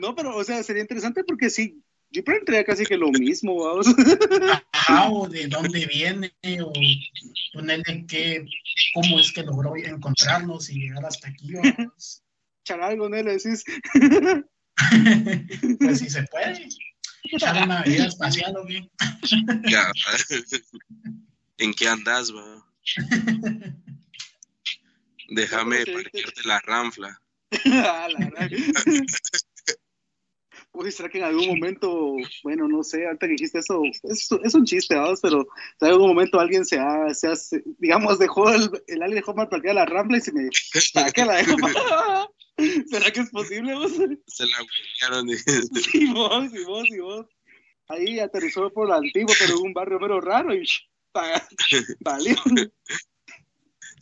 No, 0.00 0.14
pero, 0.14 0.36
o 0.36 0.44
sea, 0.44 0.62
sería 0.62 0.82
interesante 0.82 1.22
porque 1.24 1.50
sí, 1.50 1.82
yo 2.10 2.22
preguntaría 2.22 2.64
casi 2.64 2.84
que 2.86 2.96
lo 2.96 3.10
mismo, 3.10 3.56
vamos. 3.56 3.86
Ah, 4.86 5.08
o 5.10 5.28
de 5.28 5.48
dónde 5.48 5.86
viene, 5.86 6.32
o 6.62 6.72
ponerle 7.52 8.04
qué, 8.06 8.44
cómo 8.92 9.18
es 9.18 9.32
que 9.32 9.42
logró 9.42 9.74
encontrarnos 9.76 10.70
y 10.70 10.80
llegar 10.80 11.04
hasta 11.04 11.28
aquí, 11.28 11.54
vamos. 11.54 12.22
Echar 12.62 12.80
algo, 12.82 13.08
¿no? 13.08 13.16
Le 13.16 13.38
decís. 13.38 13.64
pues 15.80 15.98
si 15.98 16.10
se 16.10 16.22
puede. 16.24 16.68
Echar 17.24 17.62
una 17.62 17.82
vida 17.82 18.06
espacial, 18.06 18.54
¿o 18.56 18.66
qué? 18.66 18.88
Ya. 19.68 19.90
¿En 21.58 21.74
qué 21.74 21.88
andas, 21.88 22.32
va? 22.32 22.73
Déjame 25.28 25.86
parquearte 25.86 26.42
la 26.44 26.60
ranfla. 26.60 27.20
ah, 27.66 28.08
la 28.10 28.48
Uy, 30.72 30.92
¿será 30.92 31.08
que 31.08 31.18
en 31.18 31.24
algún 31.24 31.46
momento, 31.46 32.16
bueno, 32.42 32.68
no 32.68 32.82
sé, 32.82 33.06
ahorita 33.06 33.26
que 33.26 33.32
dijiste 33.32 33.58
eso, 33.60 33.82
es, 34.02 34.28
es 34.42 34.54
un 34.54 34.64
chiste, 34.64 34.96
¿vamos? 34.96 35.20
Pero 35.20 35.46
en 35.80 35.88
algún 35.88 36.08
momento 36.08 36.40
alguien 36.40 36.64
se 36.64 36.78
ha, 36.78 37.12
se 37.14 37.28
ha 37.28 37.34
digamos, 37.78 38.18
dejó 38.18 38.52
el, 38.52 38.70
el 38.86 39.02
alien 39.02 39.16
dejó 39.16 39.34
mal 39.34 39.48
para 39.48 39.72
la 39.72 39.86
rampla 39.86 40.18
y 40.18 40.20
se 40.20 40.32
me, 40.32 40.48
¿para 40.92 41.10
qué 41.10 41.24
la 41.24 41.36
dejó? 41.36 41.56
¿Será 42.86 43.10
que 43.10 43.20
es 43.20 43.30
posible, 43.30 43.74
vos? 43.74 43.92
Se 44.26 44.46
la 44.46 44.58
buscaron. 44.60 45.28
Sí, 45.28 46.12
vos, 46.12 46.50
sí, 46.52 46.64
vos, 46.64 46.88
sí, 46.88 46.98
vos. 46.98 47.26
Ahí 47.88 48.18
aterrizó 48.18 48.70
por 48.72 48.88
el 48.88 48.94
antiguo, 48.94 49.34
pero 49.38 49.56
en 49.58 49.66
un 49.66 49.72
barrio 49.74 50.00
mero 50.00 50.20
raro 50.20 50.54
y 50.54 50.64
valió. 52.00 52.36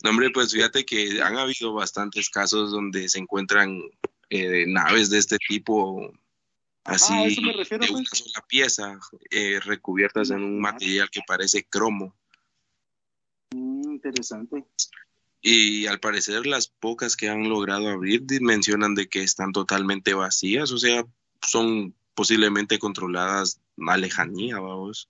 No, 0.03 0.09
hombre, 0.09 0.31
pues 0.31 0.51
fíjate 0.51 0.85
que 0.85 1.21
han 1.21 1.37
habido 1.37 1.73
bastantes 1.73 2.29
casos 2.29 2.71
donde 2.71 3.07
se 3.07 3.19
encuentran 3.19 3.81
eh, 4.29 4.65
naves 4.67 5.09
de 5.09 5.19
este 5.19 5.37
tipo 5.47 6.11
así 6.83 7.13
de 7.35 7.41
una 7.41 7.53
pues. 7.53 8.09
sola 8.11 8.45
pieza, 8.47 8.99
eh, 9.29 9.59
recubiertas 9.61 10.31
en 10.31 10.43
un 10.43 10.59
material 10.59 11.09
que 11.09 11.21
parece 11.25 11.63
cromo. 11.63 12.15
Mm, 13.53 13.93
interesante. 13.93 14.65
Y 15.41 15.87
al 15.87 15.99
parecer 15.99 16.45
las 16.47 16.67
pocas 16.67 17.15
que 17.15 17.29
han 17.29 17.47
logrado 17.49 17.89
abrir 17.89 18.23
mencionan 18.41 18.95
de 18.95 19.07
que 19.07 19.23
están 19.23 19.51
totalmente 19.51 20.13
vacías, 20.13 20.71
o 20.71 20.77
sea, 20.77 21.05
son 21.41 21.93
posiblemente 22.13 22.79
controladas 22.79 23.59
a 23.87 23.97
lejanía, 23.97 24.59
vamos. 24.59 25.09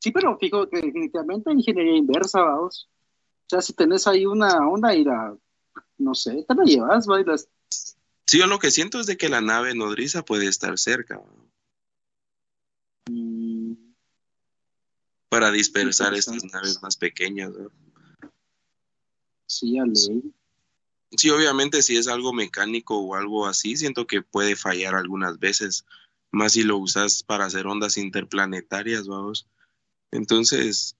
Sí, 0.00 0.10
pero 0.10 0.38
fijo 0.38 0.68
que 0.68 0.80
definitivamente 0.80 1.52
ingeniería 1.52 1.96
inversa, 1.96 2.40
vamos. 2.42 2.88
O 3.46 3.48
sea, 3.48 3.60
si 3.60 3.72
tenés 3.72 4.06
ahí 4.06 4.26
una 4.26 4.68
onda 4.68 4.94
y 4.94 5.04
la, 5.04 5.36
no 5.98 6.14
sé, 6.14 6.44
te 6.46 6.54
la 6.54 6.64
llevas, 6.64 7.08
va, 7.08 7.20
y 7.20 7.24
las 7.24 7.48
Sí, 8.26 8.38
yo 8.38 8.46
lo 8.46 8.58
que 8.58 8.72
siento 8.72 8.98
es 8.98 9.06
de 9.06 9.16
que 9.16 9.28
la 9.28 9.40
nave 9.40 9.74
nodriza 9.74 10.24
puede 10.24 10.48
estar 10.48 10.76
cerca. 10.78 11.20
Mm, 13.08 13.74
para 15.28 15.52
dispersar 15.52 16.12
estas 16.14 16.42
naves 16.44 16.82
más 16.82 16.96
pequeñas. 16.96 17.52
Sí, 19.46 19.78
a 19.78 19.84
ley. 19.84 20.34
Sí, 21.16 21.30
obviamente 21.30 21.82
si 21.82 21.96
es 21.96 22.08
algo 22.08 22.32
mecánico 22.32 22.98
o 22.98 23.14
algo 23.14 23.46
así, 23.46 23.76
siento 23.76 24.08
que 24.08 24.22
puede 24.22 24.56
fallar 24.56 24.96
algunas 24.96 25.38
veces, 25.38 25.86
más 26.32 26.54
si 26.54 26.64
lo 26.64 26.78
usas 26.78 27.22
para 27.22 27.44
hacer 27.44 27.68
ondas 27.68 27.96
interplanetarias, 27.96 29.06
vamos. 29.06 29.46
Entonces, 30.10 30.96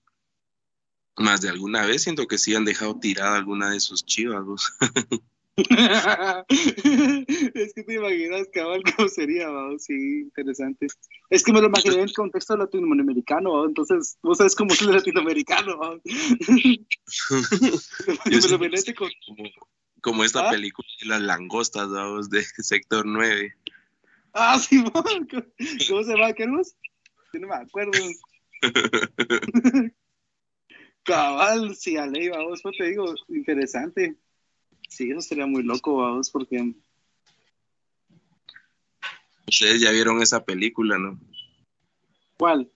más 1.15 1.41
de 1.41 1.49
alguna 1.49 1.85
vez 1.85 2.03
siento 2.03 2.27
que 2.27 2.37
sí 2.37 2.55
han 2.55 2.65
dejado 2.65 2.99
tirada 2.99 3.37
alguna 3.37 3.71
de 3.71 3.79
sus 3.79 4.05
chivas, 4.05 4.43
es 5.57 5.65
que 7.73 7.83
te 7.83 7.95
imaginas, 7.95 8.47
cabal, 8.53 8.83
cómo 8.95 9.09
sería, 9.09 9.49
¿no? 9.49 9.79
sí, 9.79 10.21
interesante. 10.21 10.85
Es 11.31 11.43
que 11.43 11.51
me 11.51 11.61
lo 11.61 11.67
imaginé 11.67 11.95
en 11.95 12.01
el 12.01 12.13
contexto 12.13 12.55
latinoamericano, 12.55 13.65
entonces 13.65 14.19
vos 14.21 14.37
sabes 14.37 14.53
cómo 14.55 14.71
es 14.73 14.81
el 14.83 14.91
latinoamericano. 14.91 15.79
como, 20.01 20.23
esta 20.23 20.47
¿Ah? 20.47 20.51
película 20.51 20.87
de 21.01 21.07
las 21.07 21.21
langostas, 21.21 21.89
vamos, 21.89 22.29
de 22.29 22.43
Sector 22.43 23.07
9. 23.07 23.55
Ah, 24.33 24.59
sí, 24.59 24.83
¿cómo 24.83 26.03
se 26.03 26.11
llama, 26.11 26.33
Carlos? 26.33 26.75
Yo 27.33 27.39
no 27.39 27.47
me 27.47 27.55
acuerdo. 27.55 27.93
Cabal, 31.03 31.75
sí, 31.75 31.97
a 31.97 32.05
ley, 32.05 32.29
vamos, 32.29 32.61
pues 32.61 32.77
te 32.77 32.85
digo, 32.85 33.15
interesante. 33.29 34.15
Sí, 34.89 35.09
eso 35.11 35.21
sería 35.21 35.45
muy 35.45 35.63
loco, 35.63 35.97
vamos, 35.97 36.29
porque... 36.29 36.73
Ustedes 39.47 39.81
ya 39.81 39.91
vieron 39.91 40.21
esa 40.21 40.43
película, 40.43 40.97
¿no? 40.97 41.17
¿Cuál? 42.37 42.69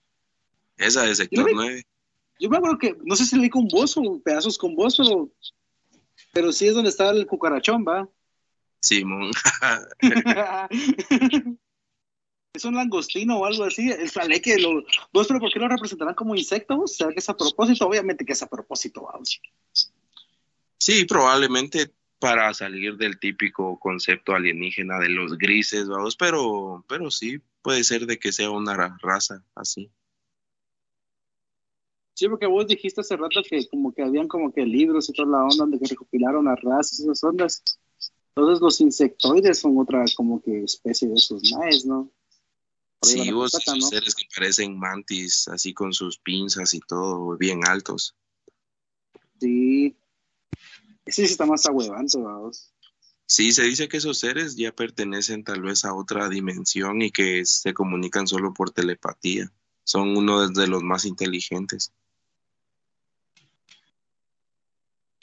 Esa 0.77 1.03
de 1.03 1.15
Sector 1.15 1.49
9. 1.53 1.83
Yo 2.39 2.49
me 2.49 2.57
acuerdo 2.57 2.77
que, 2.77 2.97
no 3.03 3.15
sé 3.15 3.25
si 3.25 3.37
leí 3.37 3.49
con 3.49 3.67
vos 3.67 3.95
o 3.97 4.19
pedazos 4.23 4.57
con 4.57 4.75
vos, 4.75 4.95
pero, 4.97 5.29
pero 6.33 6.51
sí 6.51 6.67
es 6.67 6.73
donde 6.73 6.89
está 6.89 7.11
el 7.11 7.27
cucarachón, 7.27 7.85
¿va? 7.85 8.09
Simón. 8.81 9.31
es 12.53 12.65
un 12.65 12.75
langostino 12.75 13.39
o 13.39 13.45
algo 13.45 13.63
así. 13.63 13.89
El 13.91 14.41
que 14.41 14.57
lo. 14.57 14.83
¿Vos, 15.13 15.27
pero 15.27 15.39
por 15.39 15.51
qué 15.51 15.59
lo 15.59 15.67
representarán 15.67 16.15
como 16.15 16.35
insectos? 16.35 16.95
¿Será 16.95 17.11
que 17.11 17.19
es 17.19 17.29
a 17.29 17.37
propósito? 17.37 17.85
Obviamente 17.87 18.25
que 18.25 18.33
es 18.33 18.43
a 18.43 18.47
propósito, 18.47 19.03
vamos. 19.11 19.41
Sí, 20.77 21.05
probablemente 21.05 21.91
para 22.19 22.53
salir 22.53 22.97
del 22.97 23.19
típico 23.19 23.79
concepto 23.79 24.35
alienígena 24.35 24.99
de 24.99 25.09
los 25.09 25.37
grises, 25.39 25.87
vamos, 25.87 26.15
pero, 26.15 26.85
pero 26.87 27.09
sí, 27.09 27.41
puede 27.63 27.83
ser 27.83 28.05
de 28.05 28.19
que 28.19 28.31
sea 28.31 28.51
una 28.51 28.95
raza 29.01 29.43
así. 29.55 29.89
Sí, 32.13 32.29
porque 32.29 32.45
vos 32.45 32.67
dijiste 32.67 33.01
hace 33.01 33.17
rato 33.17 33.41
que 33.47 33.67
como 33.67 33.91
que 33.91 34.03
habían 34.03 34.27
como 34.27 34.53
que 34.53 34.63
libros 34.63 35.09
y 35.09 35.13
toda 35.13 35.29
la 35.29 35.43
onda 35.43 35.65
donde 35.65 35.79
recopilaron 35.87 36.45
las 36.45 36.61
razas 36.61 36.99
y 36.99 37.03
esas 37.03 37.23
ondas. 37.23 37.63
Entonces 38.35 38.61
los 38.61 38.79
insectoides 38.81 39.57
son 39.57 39.79
otra 39.79 40.05
como 40.15 40.41
que 40.43 40.63
especie 40.63 41.07
de 41.07 41.15
esos 41.15 41.51
maes, 41.53 41.85
¿no? 41.87 42.11
Sí, 43.01 43.31
vos 43.31 43.51
seres 43.89 44.15
que 44.15 44.25
parecen 44.35 44.77
mantis, 44.77 45.47
así 45.47 45.73
con 45.73 45.93
sus 45.93 46.17
pinzas 46.17 46.73
y 46.73 46.79
todo, 46.79 47.37
bien 47.37 47.61
altos. 47.67 48.15
Sí, 49.39 49.95
Sí, 51.11 51.25
sí 51.25 51.33
está 51.33 51.45
más 51.45 51.65
ahuevando, 51.65 52.21
vamos. 52.21 52.71
Sí, 53.25 53.51
se 53.51 53.63
dice 53.63 53.87
que 53.87 53.97
esos 53.97 54.19
seres 54.19 54.55
ya 54.55 54.71
pertenecen 54.71 55.43
tal 55.43 55.61
vez 55.61 55.85
a 55.85 55.93
otra 55.93 56.29
dimensión 56.29 57.01
y 57.01 57.11
que 57.11 57.45
se 57.45 57.73
comunican 57.73 58.27
solo 58.27 58.53
por 58.53 58.71
telepatía. 58.71 59.51
Son 59.83 60.15
uno 60.15 60.47
de 60.49 60.67
los 60.67 60.83
más 60.83 61.05
inteligentes. 61.05 61.91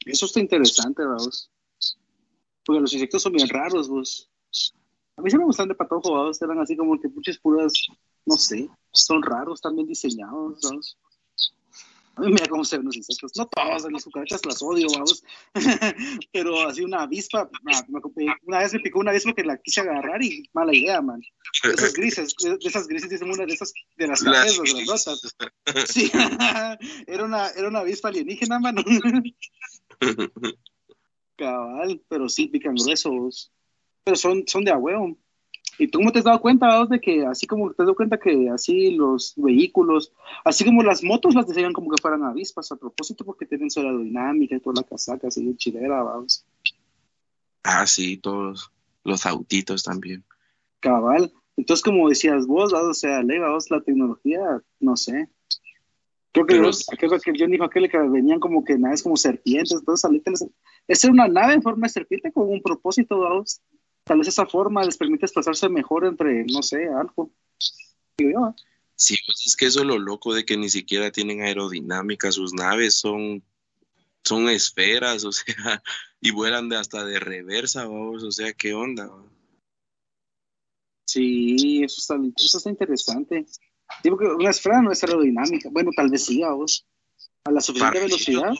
Eso 0.04 0.26
está 0.26 0.40
interesante, 0.40 1.04
vamos. 1.04 1.50
Porque 2.64 2.80
los 2.80 2.92
insectos 2.92 3.22
son 3.22 3.34
bien 3.34 3.48
raros, 3.48 3.88
vos. 3.88 4.30
A 5.18 5.20
mí 5.20 5.30
se 5.30 5.38
me 5.38 5.44
gustan 5.44 5.66
de 5.68 5.74
patojo, 5.74 6.12
vamos. 6.12 6.40
Eran 6.40 6.60
así 6.60 6.76
como 6.76 6.98
que 7.00 7.08
puches 7.08 7.38
puras, 7.38 7.72
no 8.24 8.36
sé, 8.36 8.68
son 8.92 9.20
raros, 9.22 9.58
están 9.58 9.74
bien 9.74 9.88
diseñados, 9.88 10.60
vamos. 10.62 10.96
Mira 12.18 12.46
cómo 12.48 12.64
se 12.64 12.76
ven 12.76 12.86
los 12.86 12.96
insectos. 12.96 13.32
No 13.36 13.46
todos, 13.46 13.90
las 13.92 14.04
cucarachas 14.04 14.44
las 14.44 14.62
odio, 14.62 14.88
vamos. 14.92 15.22
Pero 16.32 16.68
así 16.68 16.82
una 16.82 17.02
avispa, 17.02 17.48
una 18.44 18.58
vez 18.58 18.74
me 18.74 18.80
picó 18.80 18.98
una 18.98 19.10
avispa 19.12 19.32
que 19.34 19.44
la 19.44 19.56
quise 19.58 19.80
agarrar 19.80 20.22
y 20.22 20.48
mala 20.52 20.74
idea, 20.74 21.00
man. 21.00 21.20
De 21.62 21.70
esas 21.70 21.92
grises, 21.92 22.34
de, 22.42 22.58
esas 22.60 22.88
grises, 22.88 23.10
dicen 23.10 23.30
una 23.30 23.46
de 23.46 23.52
esas 23.52 23.72
de 23.96 24.06
las 24.08 24.22
cabezas, 24.22 24.58
las 24.58 25.04
rotas. 25.06 25.36
Sí, 25.86 26.10
era 27.06 27.24
una, 27.24 27.48
era 27.50 27.68
una 27.68 27.80
avispa 27.80 28.08
alienígena, 28.08 28.58
mano. 28.58 28.82
Cabal, 31.36 32.02
pero 32.08 32.28
sí 32.28 32.48
pican 32.48 32.74
gruesos. 32.74 33.52
Pero 34.08 34.16
son, 34.16 34.44
son 34.46 34.64
de 34.64 34.70
agüeo. 34.70 35.18
¿Y 35.78 35.86
tú 35.88 35.98
cómo 35.98 36.10
te 36.10 36.20
has 36.20 36.24
dado 36.24 36.40
cuenta, 36.40 36.86
de 36.86 36.98
que 36.98 37.26
así 37.26 37.46
como 37.46 37.66
te 37.66 37.82
has 37.82 37.86
dado 37.86 37.94
cuenta 37.94 38.18
que 38.18 38.48
así 38.48 38.92
los 38.92 39.34
vehículos, 39.36 40.14
así 40.46 40.64
como 40.64 40.82
las 40.82 41.04
motos 41.04 41.34
las 41.34 41.46
diseñan 41.46 41.74
como 41.74 41.90
que 41.90 42.00
fueran 42.00 42.24
avispas 42.24 42.72
a 42.72 42.76
propósito 42.76 43.22
porque 43.22 43.44
tienen 43.44 43.70
su 43.70 43.80
aerodinámica 43.80 44.56
y 44.56 44.60
toda 44.60 44.80
la 44.80 44.88
casaca 44.88 45.28
así 45.28 45.54
chilera, 45.58 46.02
vamos? 46.02 46.42
Ah, 47.62 47.86
sí, 47.86 48.16
todos 48.16 48.72
los 49.04 49.26
autitos 49.26 49.82
también. 49.82 50.24
Cabal. 50.80 51.30
Entonces, 51.58 51.84
como 51.84 52.08
decías 52.08 52.46
vos, 52.46 52.72
o 52.72 52.94
sea, 52.94 53.22
le 53.22 53.38
vamos, 53.38 53.70
la 53.70 53.82
tecnología, 53.82 54.40
no 54.80 54.96
sé. 54.96 55.28
Creo 56.32 56.46
que, 56.46 56.54
los, 56.56 56.86
creo 56.86 57.10
que 57.20 57.32
John 57.38 57.50
dijo 57.50 57.64
aquel 57.64 57.90
que 57.90 57.98
venían 57.98 58.40
como 58.40 58.64
que 58.64 58.78
naves 58.78 59.02
como 59.02 59.18
serpientes, 59.18 59.72
entonces, 59.72 60.48
esa 60.86 61.06
era 61.06 61.12
una 61.12 61.28
nave 61.28 61.52
en 61.52 61.62
forma 61.62 61.86
de 61.86 61.92
serpiente 61.92 62.32
con 62.32 62.48
un 62.48 62.62
propósito, 62.62 63.18
vamos 63.18 63.60
tal 64.08 64.18
vez 64.18 64.28
esa 64.28 64.46
forma 64.46 64.82
les 64.82 64.96
permite 64.96 65.22
desplazarse 65.22 65.68
mejor 65.68 66.06
entre, 66.06 66.44
no 66.46 66.62
sé, 66.62 66.88
algo. 66.88 67.30
¿eh? 68.16 68.34
Sí, 68.96 69.14
pues 69.26 69.46
es 69.46 69.54
que 69.54 69.66
eso 69.66 69.80
es 69.80 69.86
lo 69.86 69.98
loco 69.98 70.34
de 70.34 70.44
que 70.44 70.56
ni 70.56 70.70
siquiera 70.70 71.12
tienen 71.12 71.42
aerodinámica, 71.42 72.32
sus 72.32 72.54
naves 72.54 72.96
son, 72.96 73.44
son 74.24 74.48
esferas, 74.48 75.24
o 75.24 75.32
sea, 75.32 75.82
y 76.20 76.32
vuelan 76.32 76.68
de 76.68 76.76
hasta 76.76 77.04
de 77.04 77.20
reversa, 77.20 77.86
vamos, 77.86 78.24
o 78.24 78.32
sea, 78.32 78.52
¿qué 78.54 78.74
onda? 78.74 79.10
Sí, 81.06 81.82
eso 81.84 81.96
está, 81.98 82.16
eso 82.36 82.58
está 82.58 82.70
interesante. 82.70 83.46
Digo 84.02 84.18
que 84.18 84.26
una 84.26 84.50
esfera 84.50 84.82
no 84.82 84.92
es 84.92 85.02
aerodinámica. 85.02 85.70
Bueno, 85.72 85.90
tal 85.96 86.10
vez 86.10 86.26
sí, 86.26 86.42
vos. 86.42 86.86
A 87.44 87.50
la 87.50 87.62
suficiente 87.62 88.00
velocidad. 88.00 88.52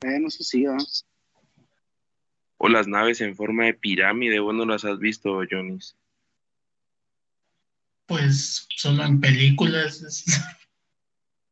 Bueno, 0.00 0.26
eso 0.26 0.42
sí, 0.42 0.64
¿vamos? 0.64 1.06
O 2.62 2.68
las 2.68 2.86
naves 2.86 3.22
en 3.22 3.34
forma 3.34 3.64
de 3.64 3.72
pirámide, 3.72 4.38
¿vos 4.38 4.54
no 4.54 4.66
las 4.66 4.84
has 4.84 4.98
visto, 4.98 5.40
Jonis? 5.50 5.96
Pues 8.06 8.68
solo 8.76 9.02
en 9.02 9.18
películas. 9.18 10.04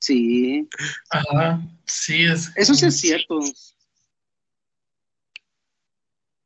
Sí. 0.00 0.68
Ajá, 1.10 1.60
sí, 1.86 2.24
es. 2.24 2.52
Eso 2.56 2.74
sí 2.74 2.86
es 2.86 3.00
cierto. 3.00 3.40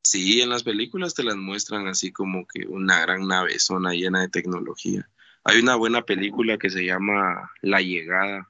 Sí, 0.04 0.40
en 0.40 0.48
las 0.48 0.62
películas 0.62 1.14
te 1.14 1.24
las 1.24 1.36
muestran 1.36 1.88
así 1.88 2.12
como 2.12 2.46
que 2.46 2.66
una 2.66 3.00
gran 3.00 3.26
nave 3.26 3.58
zona 3.58 3.92
llena 3.92 4.20
de 4.20 4.28
tecnología. 4.28 5.10
Hay 5.42 5.58
una 5.58 5.74
buena 5.74 6.02
película 6.02 6.56
que 6.56 6.70
se 6.70 6.84
llama 6.84 7.50
La 7.62 7.80
Llegada. 7.80 8.48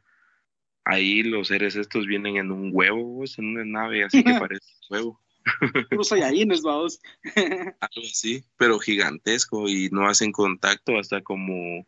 Ahí 0.84 1.22
los 1.22 1.48
seres 1.48 1.74
estos 1.74 2.06
vienen 2.06 2.36
en 2.36 2.52
un 2.52 2.70
huevo, 2.72 3.24
en 3.38 3.46
una 3.46 3.64
nave 3.64 4.04
así 4.04 4.22
que 4.22 4.34
parece 4.38 4.66
un 4.90 4.96
huevo. 4.96 5.22
Puros 5.90 6.08
Saiyajines, 6.08 6.62
vamos. 6.62 7.00
Algo 7.34 8.06
así, 8.10 8.44
pero 8.56 8.78
gigantesco 8.78 9.68
y 9.68 9.88
no 9.90 10.06
hacen 10.08 10.32
contacto 10.32 10.98
hasta 10.98 11.22
como, 11.22 11.86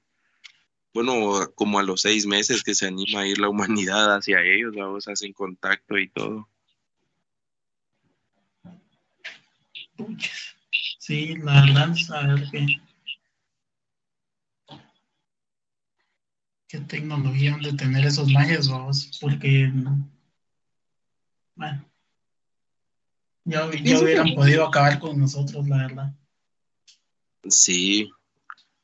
bueno, 0.93 1.53
como 1.55 1.79
a 1.79 1.83
los 1.83 2.03
seis 2.03 2.27
meses 2.27 2.63
que 2.63 2.75
se 2.75 2.87
anima 2.87 3.21
a 3.21 3.27
ir 3.27 3.39
la 3.39 3.49
humanidad 3.49 4.17
hacia 4.17 4.43
ellos, 4.43 4.75
vamos, 4.77 5.09
hacen 5.09 5.33
contacto 5.33 5.99
y 5.99 6.09
todo. 6.09 6.49
Sí, 10.99 11.37
la 11.37 11.63
verdad, 11.63 11.95
a 12.15 12.27
ver 12.27 12.51
qué, 12.51 12.67
qué 16.69 16.81
tecnología 16.81 17.55
han 17.55 17.63
de 17.63 17.73
tener 17.75 18.07
esos 18.07 18.31
mages, 18.33 18.69
vamos, 18.69 19.19
porque, 19.21 19.71
bueno 21.55 21.94
ya, 23.45 23.67
hubieran 23.67 24.35
podido 24.35 24.67
acabar 24.67 24.99
con 24.99 25.19
nosotros, 25.19 25.69
la 25.69 25.77
verdad. 25.77 26.15
Sí, 27.47 28.11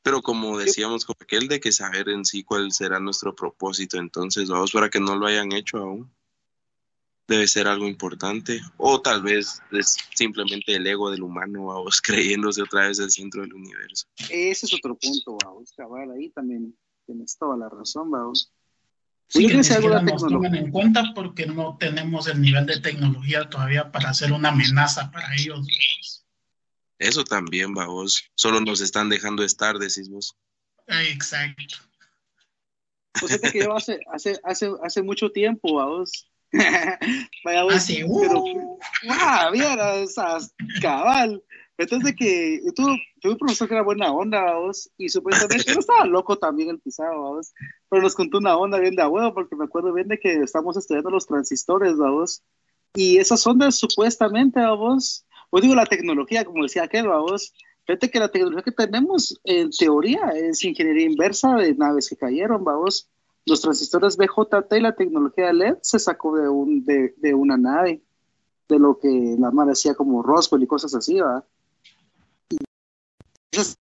pero 0.03 0.21
como 0.21 0.57
decíamos 0.57 1.05
con 1.05 1.15
aquel 1.19 1.47
de 1.47 1.59
que 1.59 1.71
saber 1.71 2.09
en 2.09 2.25
sí 2.25 2.43
cuál 2.43 2.71
será 2.71 2.99
nuestro 2.99 3.35
propósito, 3.35 3.97
entonces 3.97 4.49
vamos 4.49 4.71
para 4.71 4.89
que 4.89 4.99
no 4.99 5.15
lo 5.15 5.25
hayan 5.25 5.51
hecho 5.51 5.77
aún. 5.77 6.11
Debe 7.27 7.47
ser 7.47 7.67
algo 7.67 7.87
importante. 7.87 8.59
O 8.77 9.01
tal 9.01 9.21
vez 9.21 9.61
es 9.71 9.97
simplemente 10.15 10.75
el 10.75 10.85
ego 10.85 11.09
del 11.11 11.23
humano, 11.23 11.67
vamos, 11.67 12.01
creyéndose 12.03 12.61
otra 12.61 12.87
vez 12.87 12.99
el 12.99 13.11
centro 13.11 13.41
del 13.41 13.53
universo. 13.53 14.07
Ese 14.29 14.65
es 14.65 14.73
otro 14.73 14.95
punto, 14.95 15.37
vamos, 15.43 15.71
cabal, 15.75 16.11
ahí 16.11 16.29
también 16.29 16.75
tienes 17.05 17.37
toda 17.37 17.57
la 17.57 17.69
razón, 17.69 18.11
vamos. 18.11 18.51
Sí, 19.31 19.47
que 19.47 19.55
ni 19.55 19.63
siquiera 19.63 20.01
nos 20.01 20.27
toman 20.27 20.55
en 20.55 20.71
cuenta 20.71 21.13
porque 21.15 21.45
no 21.45 21.77
tenemos 21.79 22.27
el 22.27 22.41
nivel 22.41 22.65
de 22.65 22.81
tecnología 22.81 23.49
todavía 23.49 23.89
para 23.89 24.09
hacer 24.09 24.33
una 24.33 24.49
amenaza 24.49 25.09
para 25.09 25.33
ellos. 25.35 25.65
Eso 26.99 27.23
también, 27.23 27.73
va 27.73 27.85
vos. 27.85 28.25
Solo 28.35 28.59
nos 28.59 28.81
están 28.81 29.07
dejando 29.07 29.45
estar, 29.45 29.79
decís 29.79 30.09
vos. 30.09 30.35
Exacto. 30.87 31.77
Pues 33.21 33.31
es 33.41 33.51
que 33.53 33.59
yo 33.59 33.73
hace, 33.73 34.01
hace, 34.11 34.37
hace, 34.43 34.69
hace 34.83 35.01
mucho 35.01 35.31
tiempo, 35.31 35.75
vos. 35.75 36.29
Vaya 37.45 37.63
vos. 37.63 37.75
Así, 37.75 38.03
uh. 38.03 38.19
pero, 38.19 38.43
ah, 39.11 39.49
vieras, 39.53 40.13
cabal. 40.81 41.41
Entonces 41.77 42.15
que 42.15 42.61
tú, 42.75 42.83
tuve 43.19 43.31
un 43.31 43.37
profesor 43.37 43.67
que 43.67 43.73
era 43.73 43.83
buena 43.83 44.11
onda, 44.11 44.55
vos, 44.55 44.91
y 44.97 45.09
supuestamente 45.09 45.73
yo 45.73 45.79
estaba 45.79 46.05
loco 46.05 46.37
también 46.37 46.69
el 46.69 46.79
pisado, 46.79 47.19
vos, 47.19 47.53
pero 47.89 48.03
nos 48.03 48.13
contó 48.13 48.37
una 48.37 48.55
onda 48.55 48.77
bien 48.79 48.95
de 48.95 49.05
huevo, 49.05 49.33
porque 49.33 49.55
me 49.55 49.65
acuerdo 49.65 49.91
bien 49.93 50.07
de 50.07 50.19
que 50.19 50.41
estamos 50.41 50.77
estudiando 50.77 51.09
los 51.09 51.25
transistores, 51.25 51.97
vos, 51.97 52.43
y 52.93 53.17
esas 53.17 53.45
ondas 53.47 53.77
supuestamente, 53.77 54.59
vos, 54.67 55.25
pues 55.49 55.63
digo 55.63 55.75
la 55.75 55.85
tecnología, 55.85 56.45
como 56.45 56.63
decía 56.63 56.83
aquel, 56.83 57.07
vos, 57.07 57.53
fíjate 57.85 58.11
que 58.11 58.19
la 58.19 58.29
tecnología 58.29 58.63
que 58.63 58.71
tenemos, 58.71 59.39
en 59.43 59.71
teoría, 59.71 60.29
es 60.35 60.63
ingeniería 60.63 61.05
inversa 61.05 61.55
de 61.55 61.73
naves 61.73 62.09
que 62.09 62.17
cayeron, 62.17 62.63
vos, 62.63 63.09
los 63.45 63.61
transistores 63.61 64.17
BJT 64.17 64.71
y 64.77 64.81
la 64.81 64.95
tecnología 64.95 65.51
LED 65.51 65.77
se 65.81 65.99
sacó 65.99 66.37
de, 66.37 66.47
un, 66.47 66.85
de, 66.85 67.15
de 67.17 67.33
una 67.33 67.57
nave, 67.57 68.01
de 68.69 68.79
lo 68.79 68.99
que 68.99 69.35
la 69.39 69.51
madre 69.51 69.71
decía 69.71 69.95
como 69.95 70.21
Roswell 70.21 70.63
y 70.63 70.67
cosas 70.67 70.93
así, 70.95 71.15
¿verdad? 71.15 71.43
just 73.53 73.77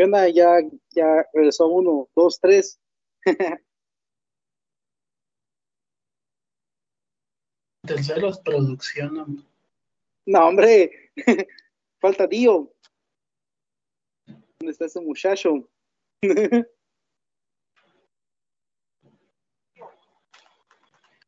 ¿Qué 0.00 0.04
onda? 0.04 0.26
Ya, 0.30 0.62
ya 0.96 1.28
regresó 1.34 1.68
uno, 1.68 2.08
dos, 2.16 2.40
tres. 2.40 2.80
Terceros, 7.86 8.40
producción. 8.40 9.44
No, 10.24 10.48
hombre, 10.48 11.12
falta 12.00 12.26
Dio. 12.26 12.74
¿Dónde 14.26 14.72
está 14.72 14.86
ese 14.86 15.02
muchacho? 15.02 15.68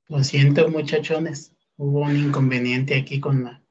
Lo 0.08 0.24
siento, 0.24 0.70
muchachones. 0.70 1.54
Hubo 1.76 2.04
un 2.04 2.16
inconveniente 2.16 2.98
aquí 2.98 3.20
con 3.20 3.44
la. 3.44 3.62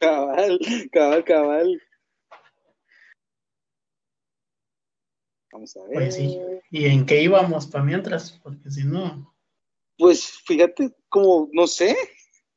cabal, 0.00 0.58
cabal, 0.90 1.22
cabal. 1.22 1.80
Vamos 5.52 5.76
a 5.76 5.82
ver. 5.84 5.94
Pues 5.94 6.14
sí. 6.14 6.38
¿Y 6.70 6.86
en 6.86 7.06
qué 7.06 7.22
íbamos 7.22 7.66
para 7.66 7.84
mientras? 7.84 8.40
Porque 8.42 8.70
si 8.70 8.84
no. 8.84 9.34
Pues 9.98 10.40
fíjate, 10.46 10.92
como, 11.08 11.48
no 11.52 11.66
sé. 11.66 11.96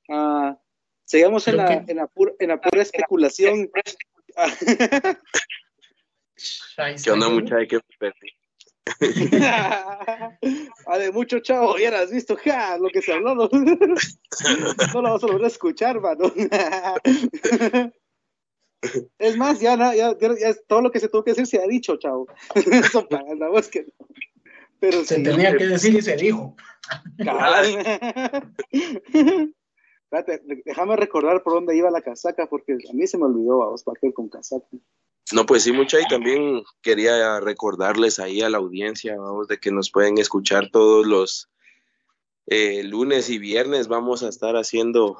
Uh, 0.07 0.55
seguimos 1.03 1.47
en 1.47 1.57
la, 1.57 1.83
en 1.87 1.97
la, 1.97 2.07
pura, 2.07 2.33
en 2.39 2.49
la 2.49 2.61
pura 2.61 2.81
especulación. 2.81 3.69
¿Qué 7.03 7.11
onda, 7.11 7.29
muchacha? 7.29 7.67
¿Qué 7.67 7.79
perdí? 7.99 8.29
de 10.99 11.11
mucho 11.11 11.39
chavo, 11.39 11.77
ya 11.77 11.99
has 11.99 12.11
visto 12.11 12.37
ja, 12.37 12.77
lo 12.77 12.89
que 12.89 13.01
se 13.01 13.13
habló. 13.13 13.35
No, 13.35 13.49
no 13.51 15.01
lo 15.01 15.11
vas 15.11 15.23
a 15.23 15.27
volver 15.27 15.45
a 15.45 15.47
escuchar, 15.47 15.99
mano. 15.99 16.31
Es 19.19 19.37
más, 19.37 19.59
ya, 19.59 19.75
ya, 19.77 20.17
ya, 20.17 20.55
todo 20.67 20.81
lo 20.81 20.91
que 20.91 20.99
se 20.99 21.09
tuvo 21.09 21.23
que 21.23 21.31
decir 21.31 21.47
se 21.47 21.59
ha 21.59 21.67
dicho, 21.67 21.97
chao. 21.97 22.27
Eso 22.55 23.07
para 23.07 23.35
la 23.35 23.49
voz 23.49 23.67
que 23.69 23.85
Pero 24.79 25.03
se 25.03 25.21
tenía 25.21 25.55
que 25.55 25.67
decir 25.67 25.93
y 25.95 26.01
se 26.01 26.15
dijo. 26.15 26.55
déjame 30.65 30.95
recordar 30.95 31.43
por 31.43 31.53
dónde 31.53 31.75
iba 31.75 31.89
la 31.91 32.01
casaca, 32.01 32.47
porque 32.47 32.73
a 32.73 32.93
mí 32.93 33.07
se 33.07 33.17
me 33.17 33.25
olvidó, 33.25 33.59
vamos, 33.59 33.83
para 33.83 33.99
con 34.13 34.29
casaca. 34.29 34.65
No, 35.33 35.45
pues 35.45 35.63
sí, 35.63 35.71
mucha, 35.71 35.99
y 35.99 36.07
también 36.07 36.63
quería 36.81 37.39
recordarles 37.39 38.19
ahí 38.19 38.41
a 38.41 38.49
la 38.49 38.59
audiencia, 38.59 39.17
vamos, 39.17 39.47
de 39.47 39.57
que 39.57 39.71
nos 39.71 39.89
pueden 39.89 40.19
escuchar 40.19 40.69
todos 40.69 41.07
los 41.07 41.49
eh, 42.45 42.83
lunes 42.83 43.29
y 43.29 43.39
viernes. 43.39 43.87
Vamos 43.87 44.21
a 44.21 44.29
estar 44.29 44.55
haciendo 44.55 45.17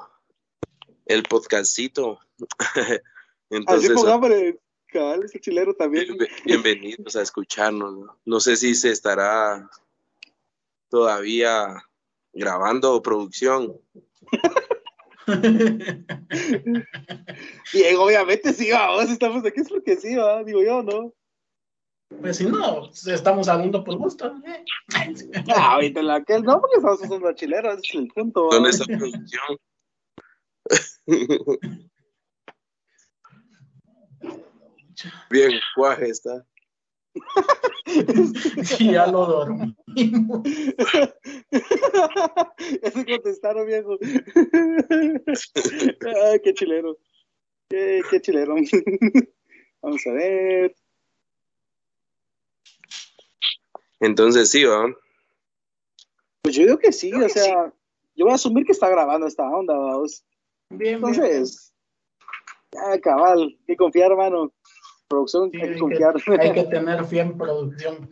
el 1.06 1.24
podcastito 1.24 2.20
Entonces, 3.50 3.90
Así 3.90 4.58
cabal, 4.86 5.24
ese 5.24 5.40
chilero 5.40 5.74
también. 5.74 6.16
bienvenidos 6.44 7.16
a 7.16 7.22
escucharnos. 7.22 8.08
¿no? 8.24 8.40
sé 8.40 8.56
si 8.56 8.74
se 8.74 8.90
estará 8.90 9.68
todavía 10.88 11.84
grabando 12.32 13.02
producción. 13.02 13.78
Bien, 17.72 17.96
obviamente 17.98 18.52
sí, 18.52 18.70
vamos, 18.70 19.10
estamos 19.10 19.44
aquí 19.44 19.60
es 19.60 19.68
porque 19.68 19.96
sí, 19.96 20.14
¿va? 20.14 20.44
digo 20.44 20.62
yo, 20.62 20.82
¿no? 20.82 21.12
Pues 22.20 22.36
si 22.36 22.46
no, 22.46 22.88
estamos 22.88 23.48
hablando 23.48 23.82
por 23.82 23.96
gusto. 23.96 24.32
¿eh? 24.46 24.64
Ah, 25.54 25.74
ahorita 25.74 26.02
la 26.02 26.22
que 26.22 26.38
no, 26.40 26.60
porque 26.60 26.76
estamos 26.76 27.00
usando 27.02 27.32
chileros, 27.32 27.80
es 27.82 27.94
el 27.94 28.06
punto. 28.08 28.48
¿Dónde 28.50 28.70
está 28.70 28.84
producción? 28.84 29.58
Bien, 35.30 35.52
cuaje 35.74 36.10
está. 36.10 36.46
ya 38.80 39.06
lo 39.06 39.26
dormimos. 39.26 39.76
ya 42.82 42.90
se 42.90 43.06
contestaron, 43.06 43.66
viejo. 43.66 43.98
Ay, 46.24 46.40
qué 46.42 46.54
chilero. 46.54 46.98
Qué, 47.68 48.02
qué 48.10 48.20
chilero. 48.20 48.56
Vamos 49.82 50.06
a 50.06 50.12
ver. 50.12 50.74
Entonces 54.00 54.50
sí, 54.50 54.64
¿va? 54.64 54.86
Pues 56.42 56.54
yo 56.54 56.62
digo 56.62 56.78
que 56.78 56.92
sí, 56.92 57.12
o 57.12 57.28
sea, 57.28 57.72
yo 58.14 58.24
voy 58.24 58.32
a 58.32 58.36
asumir 58.36 58.64
que 58.64 58.72
está 58.72 58.88
grabando 58.88 59.26
esta 59.26 59.48
onda, 59.48 59.74
vamos. 59.74 60.24
Bien, 60.70 60.96
Entonces, 60.96 61.72
ya, 62.72 63.00
cabal, 63.00 63.40
hay 63.40 63.58
que 63.66 63.76
confiar, 63.76 64.12
hermano. 64.12 64.52
Producción, 65.08 65.50
Sí, 65.52 65.58
hay 65.58 65.62
que 65.68 65.74
hay, 65.74 65.78
confiar. 65.80 66.14
que, 66.14 66.32
hay 66.40 66.52
que 66.52 66.64
tener 66.64 67.04
fe 67.04 67.20
en 67.20 67.38
producción. 67.38 68.10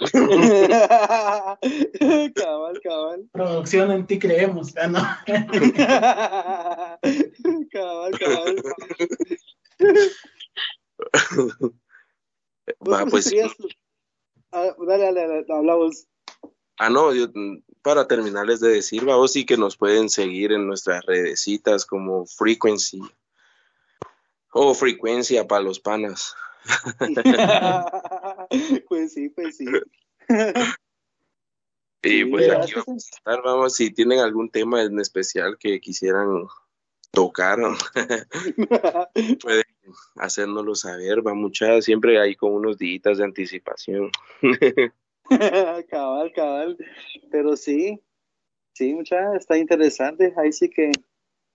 cabal, 2.34 2.80
cabal. 2.82 3.28
Producción 3.32 3.90
en 3.92 4.06
ti 4.06 4.18
creemos. 4.18 4.74
No. 4.74 5.00
cabal, 7.72 8.18
cabal. 8.18 8.56
Va, 12.88 13.06
pues 13.06 13.32
Ah, 14.52 14.74
dale, 14.86 15.04
dale, 15.04 15.26
dale, 15.26 15.44
hablamos. 15.48 16.06
Ah, 16.78 16.90
no, 16.90 17.12
yo, 17.12 17.26
para 17.82 18.06
terminarles 18.06 18.60
de 18.60 18.68
decir, 18.68 19.04
vamos, 19.04 19.32
sí 19.32 19.44
que 19.44 19.56
nos 19.56 19.76
pueden 19.76 20.08
seguir 20.08 20.52
en 20.52 20.66
nuestras 20.66 21.04
redecitas 21.06 21.84
como 21.86 22.24
Frequency 22.26 23.00
o 24.54 24.72
Frecuencia 24.72 25.46
para 25.46 25.62
los 25.62 25.80
panas. 25.80 26.34
pues 28.88 29.12
sí, 29.12 29.28
pues 29.28 29.58
sí. 29.58 29.66
Y 32.02 32.24
pues 32.26 32.50
aquí 32.50 32.72
vamos 32.74 33.08
a 33.12 33.16
estar, 33.16 33.42
vamos, 33.42 33.74
si 33.74 33.92
tienen 33.92 34.20
algún 34.20 34.50
tema 34.50 34.82
en 34.82 35.00
especial 35.00 35.58
que 35.58 35.80
quisieran 35.80 36.46
tocar, 37.10 37.58
pueden 39.42 39.64
hacérnoslo 40.16 40.74
saber, 40.74 41.26
va 41.26 41.34
mucha, 41.34 41.80
siempre 41.82 42.20
hay 42.20 42.36
con 42.36 42.52
unos 42.52 42.78
días 42.78 43.18
de 43.18 43.24
anticipación. 43.24 44.10
cabal, 45.90 46.32
cabal. 46.32 46.76
Pero 47.30 47.56
sí, 47.56 48.00
sí, 48.74 48.94
mucha, 48.94 49.34
está 49.34 49.58
interesante. 49.58 50.34
Ahí 50.36 50.52
sí 50.52 50.68
que, 50.68 50.92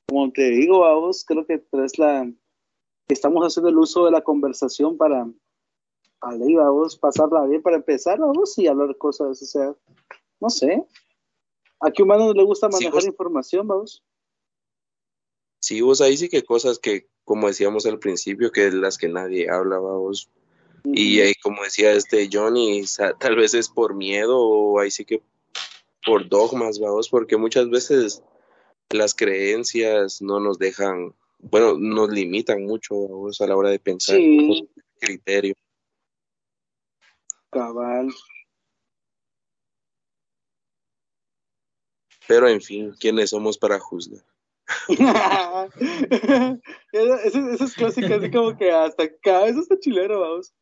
como 0.08 0.32
te 0.32 0.50
digo, 0.50 0.80
vamos, 0.80 1.24
creo 1.26 1.45
que 1.45 1.62
es 1.84 2.00
la, 2.00 2.28
estamos 3.14 3.45
haciendo 3.45 3.70
el 3.70 3.78
uso 3.78 4.05
de 4.05 4.12
la 4.12 4.22
conversación 4.22 4.97
para, 4.97 5.28
ahí, 6.22 6.55
vamos, 6.55 6.97
pasarla 6.97 7.45
bien, 7.45 7.62
para 7.62 7.78
empezar, 7.78 8.20
vamos, 8.20 8.57
y 8.57 8.68
hablar 8.68 8.95
cosas, 8.97 9.41
o 9.41 9.45
sea, 9.45 9.76
no 10.39 10.49
sé. 10.49 10.86
¿A 11.80 11.91
qué 11.91 12.03
humano 12.03 12.34
le 12.34 12.43
gusta 12.43 12.70
Sí, 12.72 12.86
manejar 12.86 13.07
información, 13.07 13.68
vamos? 13.68 14.03
Sí, 15.62 15.82
vos 15.82 16.01
ahí 16.01 16.18
sí 16.18 16.30
que 16.30 16.43
cosas 16.43 16.80
que, 16.80 17.07
como 17.24 17.47
decíamos 17.47 17.86
al 17.86 17.99
principio, 17.99 18.51
que 18.51 18.68
es 18.68 18.74
las 18.74 18.97
que 18.97 19.07
nadie 19.07 19.49
habla, 19.49 19.80
vamos. 19.80 20.30
Y 20.86 21.20
ahí, 21.20 21.34
como 21.43 21.64
decía 21.64 21.91
este 21.91 22.30
Johnny, 22.32 22.84
tal 23.20 23.36
vez 23.36 23.53
es 23.53 23.70
por 23.70 23.93
miedo 23.93 24.39
o 24.39 24.80
ahí 24.80 24.89
sí 24.89 25.05
que 25.05 25.22
por 26.05 26.28
dogmas, 26.28 26.80
vamos, 26.80 27.10
porque 27.10 27.38
muchas 27.38 27.70
veces 27.70 28.24
las 28.89 29.14
creencias 29.14 30.22
no 30.22 30.39
nos 30.39 30.57
dejan, 30.57 31.14
bueno, 31.40 31.78
nos 31.80 32.10
limitan 32.10 32.64
mucho 32.64 32.96
a 33.40 33.48
la 33.48 33.56
hora 33.56 33.70
de 33.70 33.80
pensar 33.80 34.18
Sí, 34.18 34.68
con 34.70 34.84
criterio. 35.00 35.56
cabal. 37.50 38.10
Pero 42.28 42.48
en 42.48 42.62
fin, 42.62 42.94
¿quiénes 43.00 43.32
somos 43.32 43.58
para 43.58 43.80
juzgar? 43.80 44.24
Eso, 46.92 47.50
eso 47.50 47.64
es 47.66 47.74
clásico, 47.74 48.14
así 48.14 48.30
como 48.30 48.56
que 48.56 48.72
hasta 48.72 49.10
cada 49.18 49.46
vez 49.46 49.58
está 49.58 49.80
chilero, 49.80 50.20
vamos. 50.20 50.54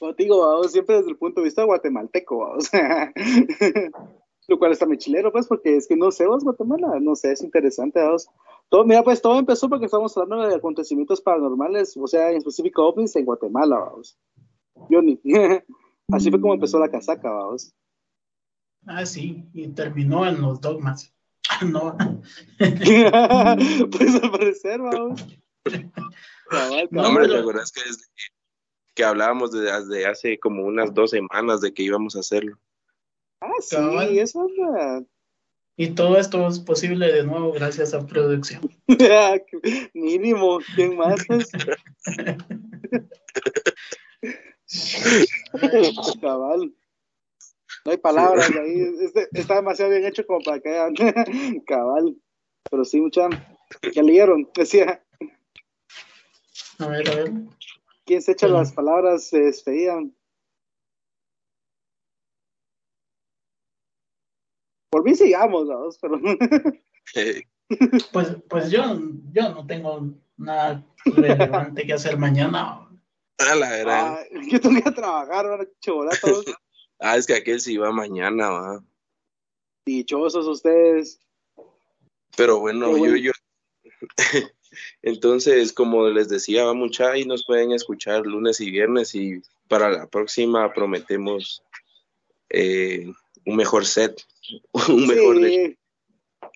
Como 0.00 0.14
te 0.14 0.24
digo, 0.24 0.40
vamos, 0.40 0.72
siempre 0.72 0.96
desde 0.96 1.10
el 1.10 1.16
punto 1.16 1.40
de 1.40 1.44
vista 1.44 1.62
guatemalteco, 1.62 2.38
vamos. 2.38 2.68
Lo 4.48 4.58
cual 4.58 4.72
está 4.72 4.86
muy 4.86 4.98
chilero, 4.98 5.30
pues, 5.30 5.46
porque 5.46 5.76
es 5.76 5.86
que 5.86 5.96
no 5.96 6.10
sé, 6.10 6.26
vos, 6.26 6.42
Guatemala, 6.42 6.98
no 7.00 7.14
sé, 7.14 7.32
es 7.32 7.42
interesante, 7.42 8.00
vamos. 8.00 8.28
Todo, 8.70 8.84
mira, 8.84 9.02
pues 9.02 9.20
todo 9.20 9.38
empezó 9.38 9.68
porque 9.68 9.86
estamos 9.86 10.16
hablando 10.16 10.46
de 10.48 10.54
acontecimientos 10.54 11.20
paranormales, 11.20 11.96
o 11.96 12.06
sea, 12.06 12.30
en 12.30 12.36
específico 12.38 12.86
ovnis 12.86 13.14
en 13.16 13.24
Guatemala, 13.26 13.78
vamos. 13.78 14.16
Johnny. 14.88 15.20
Así 16.12 16.30
fue 16.30 16.40
como 16.40 16.54
empezó 16.54 16.78
la 16.78 16.90
casaca, 16.90 17.30
vamos. 17.30 17.74
Ah, 18.86 19.04
sí, 19.04 19.44
y 19.52 19.68
terminó 19.68 20.24
en 20.26 20.40
los 20.40 20.60
dogmas. 20.60 21.12
No, 21.66 21.96
pues 22.58 24.14
al 24.22 24.30
parecer, 24.30 24.80
vamos. 24.80 25.20
Cabal, 26.48 26.88
No, 26.90 27.02
No, 27.02 27.08
hombre, 27.08 27.28
¿te 27.28 27.36
acuerdas 27.38 27.70
que, 27.72 27.82
desde 27.82 28.02
que, 28.14 28.22
que 28.94 29.04
hablábamos 29.04 29.52
de- 29.52 29.60
desde 29.70 30.06
hace 30.06 30.38
como 30.38 30.64
unas 30.64 30.94
dos 30.94 31.10
semanas 31.10 31.60
de 31.60 31.74
que 31.74 31.82
íbamos 31.82 32.16
a 32.16 32.20
hacerlo? 32.20 32.56
Ah, 33.40 33.50
sí, 33.60 33.76
Cabal. 33.76 34.16
eso 34.18 34.40
anda. 34.42 35.04
Y 35.82 35.94
todo 35.94 36.18
esto 36.18 36.46
es 36.46 36.58
posible 36.58 37.10
de 37.10 37.24
nuevo 37.24 37.52
gracias 37.52 37.94
a 37.94 38.06
producción. 38.06 38.60
Mínimo, 39.94 40.58
¿quién 40.74 40.94
más? 40.94 41.24
Cabal. 46.20 46.74
No 47.86 47.92
hay 47.92 47.96
palabras 47.96 48.50
ahí. 48.50 48.94
Este- 49.00 49.28
está 49.32 49.54
demasiado 49.54 49.90
bien 49.90 50.04
hecho 50.04 50.26
como 50.26 50.42
para 50.42 50.60
que. 50.60 50.68
Cabal. 51.66 52.14
Pero 52.70 52.84
sí, 52.84 53.00
mucha. 53.00 53.30
Ya 53.94 54.02
leyeron. 54.02 54.50
Decía, 54.54 55.02
A 56.78 56.88
ver, 56.88 57.10
a 57.10 57.14
ver. 57.14 57.32
¿quién 58.04 58.20
se 58.20 58.32
echa 58.32 58.48
las 58.48 58.74
palabras? 58.74 59.30
Se 59.30 59.40
despedían. 59.40 60.14
Por 64.90 65.04
mí 65.04 65.14
sigamos, 65.14 65.68
vamos, 65.68 65.98
pero. 66.00 66.20
Pues, 68.12 68.36
pues 68.48 68.68
yo, 68.72 68.82
yo 69.32 69.50
no 69.50 69.64
tengo 69.64 70.12
nada 70.36 70.84
relevante 71.04 71.86
que 71.86 71.92
hacer 71.92 72.16
mañana. 72.18 72.88
a 73.38 73.54
la 73.54 73.70
verdad. 73.70 74.18
Ah, 74.18 74.24
yo 74.48 74.60
tengo 74.60 74.82
que 74.82 74.90
trabajar, 74.90 75.46
ahora 75.46 75.66
chivolatos. 75.80 76.44
Ah, 77.02 77.16
es 77.16 77.26
que 77.26 77.34
aquel 77.34 77.60
sí 77.60 77.78
va 77.78 77.92
mañana, 77.92 78.50
va. 78.50 78.84
Dichosos 79.86 80.46
ustedes. 80.46 81.18
Pero 82.36 82.60
bueno, 82.60 82.90
bueno. 82.90 83.16
yo, 83.16 83.32
yo. 83.32 83.32
Entonces, 85.02 85.72
como 85.72 86.08
les 86.08 86.28
decía, 86.28 86.64
va 86.64 86.74
mucha 86.74 87.16
y 87.16 87.24
nos 87.24 87.46
pueden 87.46 87.72
escuchar 87.72 88.26
lunes 88.26 88.60
y 88.60 88.70
viernes 88.70 89.14
y 89.14 89.40
para 89.66 89.88
la 89.88 90.08
próxima 90.08 90.74
prometemos 90.74 91.62
eh, 92.50 93.10
un 93.46 93.56
mejor 93.56 93.86
set, 93.86 94.22
un 94.88 95.06
mejor 95.06 95.40
de-. 95.40 95.78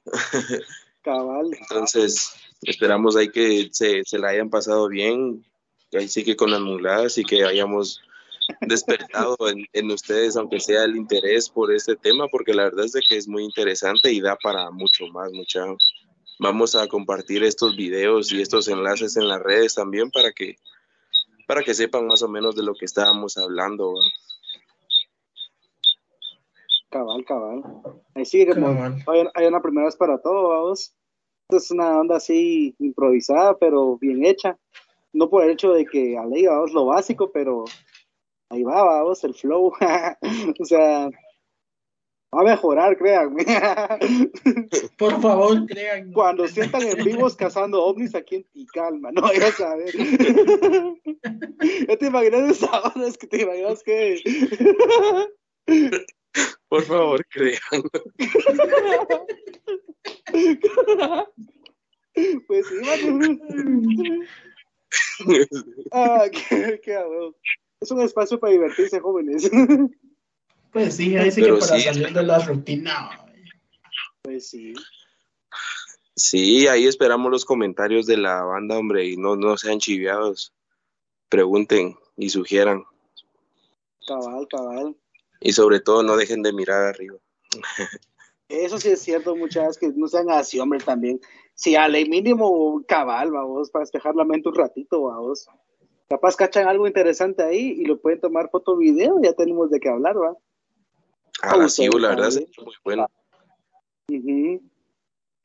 Cabal. 1.02 1.50
Entonces, 1.60 2.32
esperamos 2.62 3.16
ahí 3.16 3.28
que 3.30 3.68
se, 3.72 4.02
se 4.04 4.18
la 4.18 4.28
hayan 4.28 4.48
pasado 4.48 4.88
bien, 4.88 5.44
ahí 5.92 6.08
sí 6.08 6.24
que 6.24 6.36
con 6.36 6.50
las 6.50 6.60
muladas 6.60 7.18
y 7.18 7.24
que 7.24 7.44
hayamos 7.44 8.00
despertado 8.62 9.36
en, 9.48 9.66
en 9.72 9.90
ustedes, 9.90 10.36
aunque 10.36 10.60
sea 10.60 10.84
el 10.84 10.96
interés 10.96 11.48
por 11.48 11.72
este 11.72 11.96
tema, 11.96 12.26
porque 12.28 12.54
la 12.54 12.64
verdad 12.64 12.86
es 12.86 12.92
de 12.92 13.02
que 13.06 13.16
es 13.16 13.28
muy 13.28 13.44
interesante 13.44 14.12
y 14.12 14.20
da 14.20 14.36
para 14.42 14.70
mucho 14.70 15.06
más, 15.08 15.30
mucha. 15.32 15.64
Vamos 16.38 16.74
a 16.74 16.88
compartir 16.88 17.44
estos 17.44 17.76
videos 17.76 18.32
y 18.32 18.40
estos 18.40 18.68
enlaces 18.68 19.16
en 19.16 19.28
las 19.28 19.40
redes 19.40 19.74
también 19.74 20.10
para 20.10 20.32
que 20.32 20.56
para 21.46 21.62
que 21.62 21.74
sepan 21.74 22.06
más 22.06 22.22
o 22.22 22.28
menos 22.28 22.56
de 22.56 22.62
lo 22.62 22.74
que 22.74 22.84
estábamos 22.84 23.36
hablando. 23.36 23.94
Cabal, 26.94 27.24
cabal. 27.24 27.64
Ahí 28.14 28.24
sigue 28.24 28.54
como 28.54 28.68
hay, 28.68 29.26
hay 29.34 29.46
una 29.46 29.60
primera 29.60 29.86
vez 29.86 29.96
para 29.96 30.18
todo, 30.18 30.50
vamos. 30.50 30.94
Esto 31.48 31.56
es 31.56 31.70
una 31.72 31.98
onda 31.98 32.18
así 32.18 32.76
improvisada, 32.78 33.58
pero 33.58 33.98
bien 33.98 34.24
hecha. 34.24 34.56
No 35.12 35.28
por 35.28 35.42
el 35.42 35.50
hecho 35.50 35.72
de 35.72 35.86
que 35.86 36.16
a 36.16 36.24
ley 36.24 36.46
vamos 36.46 36.72
lo 36.72 36.86
básico, 36.86 37.32
pero 37.32 37.64
ahí 38.48 38.62
va, 38.62 38.84
vamos, 38.84 39.24
el 39.24 39.34
flow. 39.34 39.72
o 40.60 40.64
sea, 40.64 41.10
va 42.32 42.40
a 42.42 42.44
mejorar, 42.44 42.96
créanme. 42.96 43.44
Por 44.96 45.20
favor, 45.20 45.66
crean. 45.66 46.12
Cuando 46.12 46.46
sientan 46.46 46.82
en 46.82 47.04
vivos 47.04 47.34
cazando 47.34 47.82
ovnis 47.82 48.14
aquí 48.14 48.36
en 48.36 48.44
Ticalma, 48.52 49.10
no, 49.10 49.32
ya 49.34 49.50
sabes. 49.50 49.92
ya 51.88 51.96
te 51.96 52.06
imaginas 52.06 52.52
esa 52.52 52.82
onda, 52.82 53.08
es 53.08 53.18
que 53.18 53.26
te 53.26 53.42
imaginas 53.42 53.82
que. 53.82 54.22
Por 56.68 56.82
favor, 56.82 57.24
crean. 57.26 57.60
Pues 62.46 62.66
sí, 62.68 62.76
ah, 65.90 66.26
qué, 66.30 66.80
qué 66.80 66.96
Es 67.80 67.90
un 67.90 68.00
espacio 68.02 68.38
para 68.38 68.52
divertirse, 68.52 69.00
jóvenes. 69.00 69.50
Pues 70.72 70.94
sí, 70.94 71.16
ahí 71.16 71.32
sí 71.32 71.42
que 71.42 71.52
para 71.54 71.80
salir 71.80 72.12
de 72.12 72.22
la 72.22 72.38
rutina. 72.38 73.10
Pues 74.22 74.48
sí. 74.48 74.74
Sí, 76.14 76.68
ahí 76.68 76.86
esperamos 76.86 77.32
los 77.32 77.44
comentarios 77.44 78.06
de 78.06 78.16
la 78.16 78.44
banda, 78.44 78.78
hombre, 78.78 79.08
y 79.08 79.16
no, 79.16 79.34
no 79.34 79.56
sean 79.56 79.80
chiviados. 79.80 80.52
Pregunten 81.28 81.96
y 82.16 82.30
sugieran. 82.30 82.84
Cabal, 84.06 84.46
cabal. 84.48 84.96
Y 85.44 85.52
sobre 85.52 85.78
todo 85.78 86.02
no 86.02 86.16
dejen 86.16 86.42
de 86.42 86.54
mirar 86.54 86.82
arriba. 86.84 87.16
Eso 88.48 88.78
sí 88.78 88.88
es 88.88 89.00
cierto, 89.02 89.36
muchachas, 89.36 89.78
que 89.78 89.88
no 89.94 90.08
sean 90.08 90.30
así, 90.30 90.58
hombre, 90.58 90.80
también. 90.80 91.20
Si 91.54 91.76
a 91.76 91.86
ley 91.86 92.08
mínimo 92.08 92.82
cabal, 92.88 93.30
vamos, 93.30 93.70
para 93.70 93.82
despejar 93.82 94.16
la 94.16 94.24
mente 94.24 94.48
un 94.48 94.54
ratito, 94.54 95.02
vamos. 95.02 95.46
Capaz 96.08 96.34
cachan 96.34 96.66
algo 96.66 96.86
interesante 96.86 97.42
ahí 97.42 97.76
y 97.78 97.84
lo 97.84 98.00
pueden 98.00 98.20
tomar 98.20 98.50
foto 98.50 98.76
video, 98.76 99.20
ya 99.22 99.34
tenemos 99.34 99.70
de 99.70 99.80
qué 99.80 99.90
hablar, 99.90 100.16
va. 100.16 100.34
Ah, 101.42 101.68
sí, 101.68 101.88
la 101.88 102.08
verdad 102.08 102.28
es 102.28 102.46
muy 102.58 102.74
bueno. 102.82 103.06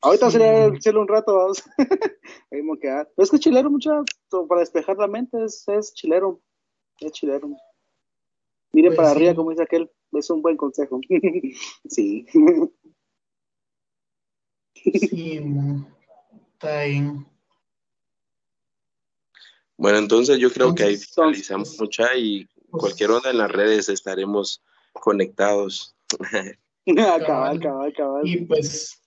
Ahorita 0.00 0.30
sería 0.30 0.66
hacerlo 0.66 1.02
un 1.02 1.08
rato, 1.08 1.34
vamos. 1.36 1.62
Ahí 2.50 2.62
me 2.62 2.78
quedar. 2.78 3.10
es 3.18 3.30
que 3.30 3.38
chilero, 3.38 3.70
mucho 3.70 4.02
para 4.48 4.60
despejar 4.60 4.96
la 4.96 5.08
mente 5.08 5.44
es, 5.44 5.68
es 5.68 5.92
chilero. 5.92 6.40
Es 7.00 7.12
chilero. 7.12 7.50
Miren 8.72 8.90
pues 8.90 8.96
para 8.96 9.10
arriba, 9.10 9.34
como 9.34 9.50
dice 9.50 9.62
aquel. 9.62 9.90
Es 10.12 10.30
un 10.30 10.42
buen 10.42 10.56
consejo. 10.56 11.00
sí. 11.88 12.26
sí, 14.74 15.40
está 16.52 16.84
bien. 16.84 17.26
Bueno, 19.76 19.98
entonces 19.98 20.38
yo 20.38 20.52
creo 20.52 20.74
que 20.74 20.84
ahí 20.84 20.96
finalizamos 20.96 21.80
mucha 21.80 22.14
y 22.14 22.46
pues 22.70 22.80
cualquier 22.82 23.10
onda 23.12 23.30
en 23.30 23.38
las 23.38 23.50
redes 23.50 23.88
estaremos 23.88 24.62
conectados. 24.92 25.96
cabal, 27.26 27.60
cabal, 27.60 27.92
cabal. 27.94 28.28
Y 28.28 28.44
pues 28.44 28.99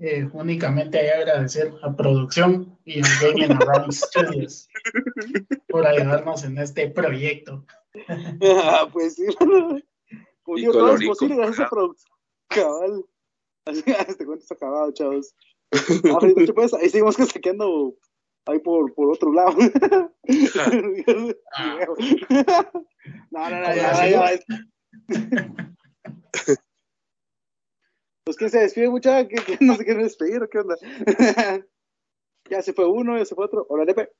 eh, 0.00 0.26
únicamente 0.32 0.98
hay 0.98 1.06
que 1.06 1.12
agradecer 1.12 1.74
a 1.82 1.94
producción 1.94 2.78
y 2.86 3.00
a 3.00 3.04
Gaming 3.20 3.52
Around 3.52 3.92
Studios 3.92 4.66
por 5.68 5.86
ayudarnos 5.86 6.42
en 6.44 6.56
este 6.56 6.88
proyecto. 6.88 7.66
ah, 8.42 8.88
pues 8.90 9.16
sí. 9.16 9.26
Como 9.38 10.56
digo, 10.56 10.72
todo 10.72 10.94
es 10.94 11.06
posible 11.06 11.36
gracias 11.36 11.66
a 11.66 11.70
producción. 11.70 12.16
Cabal. 12.48 13.04
Así, 13.66 13.82
este 14.08 14.24
cuento 14.24 14.42
está 14.42 14.54
acabado, 14.54 14.90
chavos. 14.92 15.34
Ah, 15.72 16.18
pues, 16.54 16.74
ahí 16.74 16.88
seguimos 16.88 17.16
saqueando 17.16 17.94
ahí 18.46 18.58
por, 18.58 18.94
por 18.94 19.12
otro 19.12 19.32
lado. 19.32 19.54
Ah. 21.54 21.78
no, 23.30 23.50
no, 23.50 23.60
no, 23.60 23.74
ya, 23.74 24.08
ya, 24.08 24.30
ya. 24.32 24.40
Pues 28.24 28.36
que 28.36 28.48
se 28.48 28.60
despide 28.60 28.90
mucha, 28.90 29.26
que, 29.26 29.58
no 29.60 29.76
se 29.76 29.84
quiere 29.84 30.02
despedir, 30.02 30.48
¿qué 30.50 30.58
onda? 30.58 30.76
ya 32.50 32.62
se 32.62 32.72
fue 32.72 32.86
uno, 32.86 33.16
ya 33.16 33.24
se 33.24 33.34
fue 33.34 33.46
otro. 33.46 33.66
Hola, 33.68 33.84
Lepe. 33.84 34.10